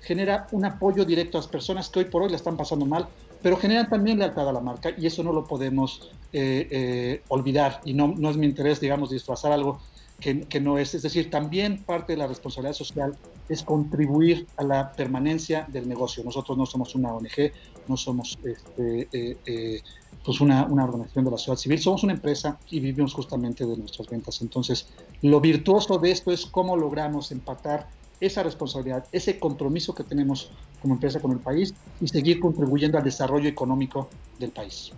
genera 0.00 0.48
un 0.50 0.64
apoyo 0.64 1.04
directo 1.04 1.38
a 1.38 1.40
las 1.40 1.46
personas 1.46 1.88
que 1.88 2.00
hoy 2.00 2.06
por 2.06 2.22
hoy 2.22 2.30
la 2.30 2.36
están 2.36 2.56
pasando 2.56 2.84
mal, 2.84 3.06
pero 3.40 3.56
generan 3.56 3.88
también 3.88 4.18
lealtad 4.18 4.48
a 4.48 4.52
la 4.52 4.58
marca 4.58 4.90
y 4.98 5.06
eso 5.06 5.22
no 5.22 5.32
lo 5.32 5.44
podemos 5.44 6.10
eh, 6.32 6.66
eh, 6.68 7.22
olvidar 7.28 7.80
y 7.84 7.94
no, 7.94 8.08
no, 8.08 8.28
es 8.28 8.36
mi 8.36 8.46
interés, 8.46 8.80
digamos, 8.80 9.10
disfrazar 9.10 9.52
algo 9.52 9.78
que, 10.18 10.40
que, 10.48 10.58
no 10.58 10.78
es. 10.78 10.96
Es 10.96 11.02
decir, 11.02 11.30
también 11.30 11.84
parte 11.84 12.14
de 12.14 12.16
la 12.16 12.26
responsabilidad 12.26 12.74
social 12.74 13.16
es 13.48 13.62
contribuir 13.62 14.48
a 14.56 14.64
la 14.64 14.90
permanencia 14.94 15.64
del 15.68 15.88
negocio. 15.88 16.24
Nosotros 16.24 16.58
no 16.58 16.66
somos 16.66 16.96
una 16.96 17.14
ONG, 17.14 17.52
no 17.86 17.96
somos 17.96 18.36
este, 18.42 19.08
eh, 19.12 19.80
pues 20.24 20.40
una, 20.40 20.64
una, 20.64 20.86
organización 20.86 21.24
de 21.24 21.30
la 21.30 21.38
sociedad 21.38 21.56
civil, 21.56 21.78
somos 21.78 22.02
una 22.02 22.14
empresa 22.14 22.58
y 22.68 22.80
vivimos 22.80 23.14
justamente 23.14 23.64
de 23.64 23.76
nuestras 23.76 24.08
ventas. 24.08 24.42
Entonces, 24.42 24.88
lo 25.22 25.40
virtuoso 25.40 25.98
de 25.98 26.10
esto 26.10 26.32
es 26.32 26.46
cómo 26.46 26.76
logramos 26.76 27.30
empatar 27.30 27.99
esa 28.20 28.42
responsabilidad, 28.42 29.04
ese 29.12 29.38
compromiso 29.38 29.94
que 29.94 30.04
tenemos 30.04 30.50
como 30.80 30.94
empresa 30.94 31.20
con 31.20 31.32
el 31.32 31.38
país 31.38 31.74
y 32.00 32.08
seguir 32.08 32.40
contribuyendo 32.40 32.98
al 32.98 33.04
desarrollo 33.04 33.48
económico 33.48 34.08
del 34.38 34.50
país. 34.50 34.92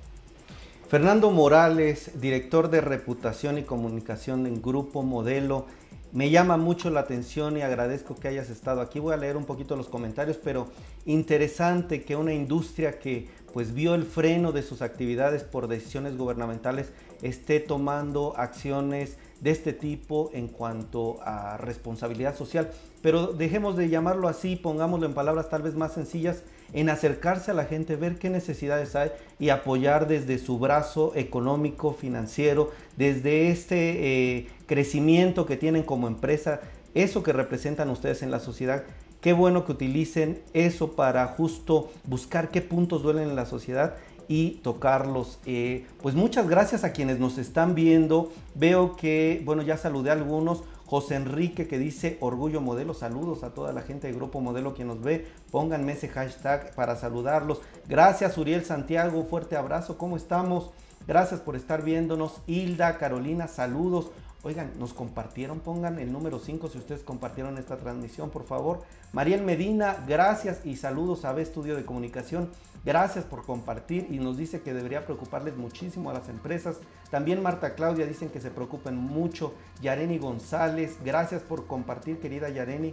Fernando 0.89 1.31
Morales, 1.31 2.21
director 2.21 2.69
de 2.69 2.83
reputación 2.83 3.57
y 3.57 3.63
comunicación 3.63 4.47
en 4.47 4.61
Grupo 4.61 5.03
Modelo. 5.03 5.65
Me 6.13 6.29
llama 6.29 6.59
mucho 6.59 6.91
la 6.91 7.01
atención 7.01 7.57
y 7.57 7.63
agradezco 7.63 8.15
que 8.15 8.29
hayas 8.29 8.51
estado 8.51 8.83
aquí. 8.83 8.99
Voy 8.99 9.15
a 9.15 9.17
leer 9.17 9.39
un 9.39 9.47
poquito 9.47 9.75
los 9.75 9.89
comentarios, 9.89 10.37
pero 10.37 10.71
interesante 11.07 12.05
que 12.05 12.15
una 12.15 12.35
industria 12.35 12.99
que 12.99 13.31
pues 13.55 13.73
vio 13.73 13.95
el 13.95 14.05
freno 14.05 14.53
de 14.53 14.63
sus 14.63 14.83
actividades 14.83 15.45
por 15.45 15.69
decisiones 15.69 16.19
gubernamentales 16.19 16.93
esté 17.23 17.61
tomando 17.61 18.35
acciones 18.37 19.17
de 19.43 19.51
este 19.51 19.73
tipo 19.73 20.31
en 20.33 20.47
cuanto 20.47 21.19
a 21.25 21.57
responsabilidad 21.57 22.37
social. 22.37 22.71
Pero 23.03 23.27
dejemos 23.27 23.77
de 23.77 23.89
llamarlo 23.89 24.29
así, 24.29 24.55
pongámoslo 24.55 25.05
en 25.07 25.15
palabras 25.15 25.51
tal 25.51 25.63
vez 25.63 25.75
más 25.75 25.93
sencillas, 25.93 26.45
en 26.73 26.89
acercarse 26.89 27.51
a 27.51 27.55
la 27.55 27.65
gente, 27.65 27.97
ver 27.97 28.19
qué 28.19 28.31
necesidades 28.31 28.95
hay 28.95 29.11
y 29.39 29.51
apoyar 29.51 30.07
desde 30.07 30.39
su 30.39 30.59
brazo 30.59 31.13
económico, 31.17 31.93
financiero, 31.93 32.71
desde 32.97 33.51
este 33.51 34.37
eh, 34.39 34.49
crecimiento 34.67 35.45
que 35.45 35.57
tienen 35.57 35.83
como 35.83 36.07
empresa, 36.07 36.61
eso 36.95 37.23
que 37.23 37.33
representan 37.33 37.91
ustedes 37.91 38.23
en 38.23 38.31
la 38.31 38.39
sociedad. 38.39 38.85
Qué 39.21 39.33
bueno 39.33 39.65
que 39.65 39.73
utilicen 39.73 40.41
eso 40.53 40.93
para 40.93 41.27
justo 41.27 41.91
buscar 42.05 42.51
qué 42.51 42.61
puntos 42.61 43.03
duelen 43.03 43.31
en 43.31 43.37
la 43.37 43.47
sociedad 43.47 43.95
y 44.29 44.61
tocarlos. 44.63 45.39
Eh, 45.47 45.87
pues 46.03 46.15
muchas 46.15 46.49
gracias 46.49 46.85
a 46.85 46.93
quienes 46.93 47.19
nos 47.19 47.39
están 47.39 47.75
viendo. 47.75 48.33
Veo 48.55 48.97
que, 48.97 49.43
bueno, 49.45 49.63
ya 49.63 49.77
saludé 49.77 50.11
a 50.11 50.15
algunos. 50.15 50.63
José 50.87 51.15
Enrique 51.15 51.69
que 51.69 51.79
dice 51.79 52.19
Orgullo 52.21 52.61
Modelo, 52.61 52.93
saludos 52.93 53.45
a 53.45 53.55
toda 53.55 53.73
la 53.73 53.81
gente 53.81 54.09
de 54.09 54.13
Grupo 54.13 54.43
Modelo 54.43 54.75
que 54.75 54.85
nos 54.85 55.01
ve, 55.01 55.27
pónganme 55.51 55.93
ese 55.93 56.09
hashtag 56.09 56.75
para 56.75 56.97
saludarlos. 56.97 57.63
Gracias 57.89 58.37
Uriel 58.37 58.63
Santiago, 58.67 59.25
fuerte 59.25 59.57
abrazo, 59.57 59.97
¿cómo 59.97 60.19
estamos? 60.19 60.71
Gracias 61.07 61.41
por 61.41 61.57
estar 61.57 61.83
viéndonos. 61.83 62.43
Hilda, 62.47 62.99
Carolina, 62.99 63.49
saludos. 63.49 64.11
Oigan, 64.45 64.73
nos 64.77 64.93
compartieron, 64.93 65.61
pongan 65.61 66.01
el 66.01 66.11
número 66.11 66.41
5 66.41 66.69
si 66.69 66.79
ustedes 66.79 67.03
compartieron 67.05 67.59
esta 67.59 67.77
transmisión, 67.77 68.31
por 68.31 68.45
favor. 68.45 68.83
Mariel 69.13 69.43
Medina, 69.43 70.05
gracias 70.09 70.67
y 70.67 70.77
saludos 70.77 71.25
a 71.25 71.33
B 71.33 71.43
Estudio 71.43 71.77
de 71.77 71.85
Comunicación. 71.85 72.51
Gracias 72.85 73.25
por 73.25 73.45
compartir 73.45 74.09
y 74.11 74.19
nos 74.19 74.37
dice 74.37 74.61
que 74.61 74.75
debería 74.75 75.05
preocuparles 75.05 75.57
muchísimo 75.57 76.11
a 76.11 76.15
las 76.15 76.29
empresas. 76.29 76.79
También 77.13 77.41
Marta 77.41 77.77
Claudia 77.77 78.05
dicen 78.05 78.31
que 78.31 78.41
se 78.41 78.51
preocupen 78.51 78.97
mucho. 78.97 79.55
Yareni 79.81 80.19
González, 80.19 80.99
gracias 81.05 81.43
por 81.43 81.69
compartir, 81.69 82.19
querida 82.19 82.49
Yareni. 82.49 82.91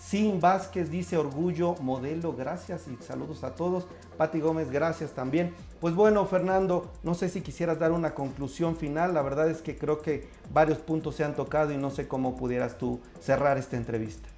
Sin 0.00 0.40
Vázquez 0.40 0.90
dice 0.90 1.18
orgullo, 1.18 1.74
modelo, 1.82 2.32
gracias 2.32 2.86
y 2.88 2.96
saludos 3.04 3.44
a 3.44 3.54
todos. 3.54 3.86
Pati 4.16 4.40
Gómez, 4.40 4.70
gracias 4.70 5.12
también. 5.12 5.54
Pues 5.80 5.94
bueno, 5.94 6.24
Fernando, 6.26 6.90
no 7.02 7.14
sé 7.14 7.28
si 7.28 7.42
quisieras 7.42 7.78
dar 7.78 7.92
una 7.92 8.14
conclusión 8.14 8.76
final. 8.76 9.12
La 9.12 9.22
verdad 9.22 9.50
es 9.50 9.60
que 9.60 9.76
creo 9.76 10.00
que 10.00 10.26
varios 10.52 10.78
puntos 10.78 11.16
se 11.16 11.24
han 11.24 11.36
tocado 11.36 11.72
y 11.72 11.76
no 11.76 11.90
sé 11.90 12.08
cómo 12.08 12.34
pudieras 12.34 12.78
tú 12.78 12.98
cerrar 13.20 13.58
esta 13.58 13.76
entrevista. 13.76 14.28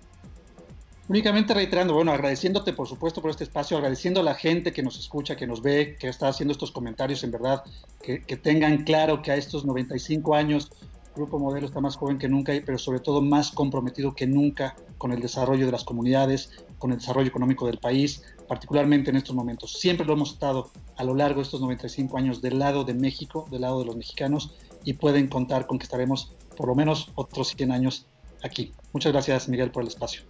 Únicamente 1.08 1.52
reiterando, 1.52 1.94
bueno, 1.94 2.12
agradeciéndote 2.12 2.72
por 2.72 2.88
supuesto 2.88 3.20
por 3.20 3.30
este 3.30 3.44
espacio, 3.44 3.76
agradeciendo 3.76 4.20
a 4.20 4.24
la 4.24 4.34
gente 4.34 4.72
que 4.72 4.82
nos 4.82 4.98
escucha, 4.98 5.36
que 5.36 5.46
nos 5.46 5.60
ve, 5.60 5.96
que 5.98 6.08
está 6.08 6.28
haciendo 6.28 6.52
estos 6.52 6.70
comentarios, 6.70 7.24
en 7.24 7.30
verdad, 7.30 7.62
que, 8.00 8.18
tengan 8.36 8.84
claro 8.84 9.20
que 9.20 9.30
a 9.30 9.36
estos 9.36 9.64
95 9.64 10.34
años 10.34 10.70
Grupo 11.14 11.38
Modelo 11.38 11.66
está 11.66 11.80
más 11.80 11.96
joven 11.96 12.18
que 12.18 12.28
nunca, 12.28 12.52
pero 12.64 12.78
sobre 12.78 13.00
todo 13.00 13.20
más 13.20 13.50
comprometido 13.50 14.14
que 14.14 14.26
nunca 14.26 14.74
con 14.98 15.12
el 15.12 15.20
desarrollo 15.20 15.66
de 15.66 15.72
las 15.72 15.84
comunidades, 15.84 16.50
con 16.78 16.92
el 16.92 16.98
desarrollo 16.98 17.28
económico 17.28 17.66
del 17.66 17.78
país, 17.78 18.22
particularmente 18.48 19.10
en 19.10 19.16
estos 19.16 19.34
momentos. 19.34 19.78
Siempre 19.78 20.06
lo 20.06 20.14
hemos 20.14 20.32
estado 20.32 20.70
a 20.96 21.04
lo 21.04 21.14
largo 21.14 21.36
de 21.36 21.42
estos 21.42 21.60
95 21.60 22.16
años 22.16 22.40
del 22.40 22.58
lado 22.58 22.84
de 22.84 22.94
México, 22.94 23.46
del 23.50 23.62
lado 23.62 23.80
de 23.80 23.86
los 23.86 23.96
mexicanos, 23.96 24.54
y 24.84 24.94
pueden 24.94 25.28
contar 25.28 25.66
con 25.66 25.78
que 25.78 25.84
estaremos 25.84 26.34
por 26.56 26.68
lo 26.68 26.74
menos 26.74 27.10
otros 27.14 27.54
100 27.56 27.72
años 27.72 28.06
aquí. 28.42 28.72
Muchas 28.92 29.12
gracias, 29.12 29.48
Miguel, 29.48 29.70
por 29.70 29.82
el 29.82 29.88
espacio. 29.88 30.22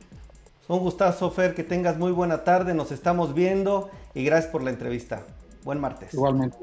Un 0.68 0.80
gustazo, 0.80 1.30
Fer, 1.30 1.54
que 1.54 1.64
tengas 1.64 1.98
muy 1.98 2.12
buena 2.12 2.44
tarde, 2.44 2.74
nos 2.74 2.92
estamos 2.92 3.34
viendo 3.34 3.90
y 4.14 4.24
gracias 4.24 4.50
por 4.50 4.62
la 4.62 4.70
entrevista. 4.70 5.26
Buen 5.64 5.80
martes. 5.80 6.14
Igualmente. 6.14 6.56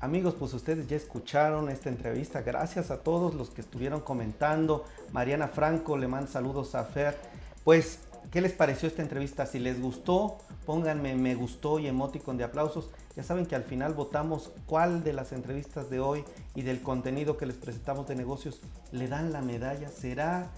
Amigos, 0.00 0.34
pues 0.38 0.52
ustedes 0.52 0.86
ya 0.86 0.96
escucharon 0.96 1.70
esta 1.70 1.88
entrevista. 1.88 2.42
Gracias 2.42 2.90
a 2.90 2.98
todos 2.98 3.34
los 3.34 3.50
que 3.50 3.62
estuvieron 3.62 4.00
comentando. 4.00 4.84
Mariana 5.12 5.48
Franco 5.48 5.96
le 5.96 6.08
manda 6.08 6.30
saludos 6.30 6.74
a 6.74 6.84
Fer. 6.84 7.16
Pues, 7.64 8.00
¿qué 8.30 8.40
les 8.40 8.52
pareció 8.52 8.86
esta 8.86 9.02
entrevista? 9.02 9.46
Si 9.46 9.58
les 9.58 9.80
gustó, 9.80 10.36
pónganme 10.66 11.14
me 11.14 11.34
gustó 11.34 11.78
y 11.78 11.86
emoticon 11.86 12.36
de 12.36 12.44
aplausos. 12.44 12.90
Ya 13.16 13.22
saben 13.22 13.46
que 13.46 13.54
al 13.54 13.62
final 13.62 13.94
votamos 13.94 14.50
cuál 14.66 15.04
de 15.04 15.12
las 15.12 15.32
entrevistas 15.32 15.88
de 15.88 16.00
hoy 16.00 16.24
y 16.54 16.62
del 16.62 16.82
contenido 16.82 17.36
que 17.36 17.46
les 17.46 17.56
presentamos 17.56 18.06
de 18.06 18.16
negocios 18.16 18.60
le 18.92 19.08
dan 19.08 19.32
la 19.32 19.40
medalla. 19.40 19.88
¿Será 19.88 20.50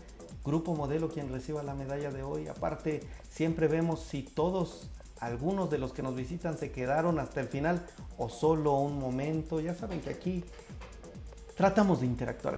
Grupo 0.47 0.77
Modelo 0.77 1.09
quien 1.09 1.33
reciba 1.33 1.65
la 1.65 1.75
medalla 1.75 2.13
de 2.13 2.23
hoy. 2.23 2.47
Aparte, 2.47 3.01
siempre 3.29 3.67
vemos 3.67 4.01
si 4.01 4.23
todos, 4.23 4.89
algunos 5.21 5.71
de 5.71 5.79
los 5.79 5.93
que 5.93 6.03
nos 6.03 6.15
visitan 6.15 6.59
se 6.59 6.71
quedaron 6.71 7.19
hasta 7.19 7.41
el 7.41 7.49
final 7.49 7.85
o 8.19 8.29
solo 8.29 8.75
un 8.79 8.99
momento. 8.99 9.61
Ya 9.61 9.75
saben 9.75 10.01
que 10.01 10.11
aquí 10.11 10.45
tratamos 11.57 12.01
de 12.01 12.07
interactuar 12.07 12.57